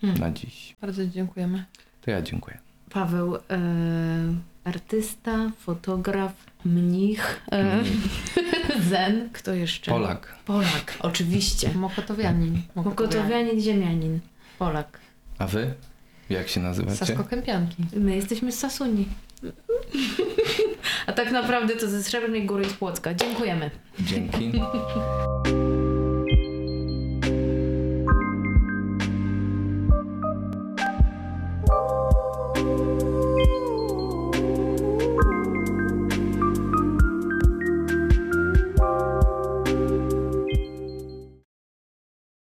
Hmm. 0.00 0.20
na 0.20 0.30
dziś. 0.30 0.76
Bardzo 0.80 1.06
dziękujemy. 1.06 1.64
To 2.00 2.10
ja 2.10 2.22
dziękuję. 2.22 2.58
Paweł, 2.90 3.36
e, 3.36 3.40
artysta, 4.64 5.50
fotograf, 5.58 6.32
mnich, 6.64 7.40
e, 7.52 7.82
zen, 8.90 9.28
kto 9.32 9.54
jeszcze? 9.54 9.90
Polak. 9.90 10.34
Polak, 10.44 10.94
oczywiście. 11.00 11.74
Mokotowianin. 11.74 12.62
Mokotowianin, 12.74 13.60
ziemianin, 13.60 14.20
Polak. 14.58 15.00
A 15.38 15.46
wy? 15.46 15.74
Jak 16.30 16.48
się 16.48 16.60
nazywacie? 16.60 16.96
Saskokępianki. 16.96 17.76
My 17.96 18.16
jesteśmy 18.16 18.52
z 18.52 18.58
Sasuni. 18.58 19.06
A 21.06 21.12
tak 21.12 21.30
naprawdę 21.30 21.76
to 21.76 21.88
ze 21.88 22.02
Srebrnej 22.02 22.46
Góry 22.46 22.64
i 22.64 22.70
z 22.70 22.72
Płocka. 22.72 23.14
Dziękujemy. 23.14 23.70
Dzięki. 24.00 24.52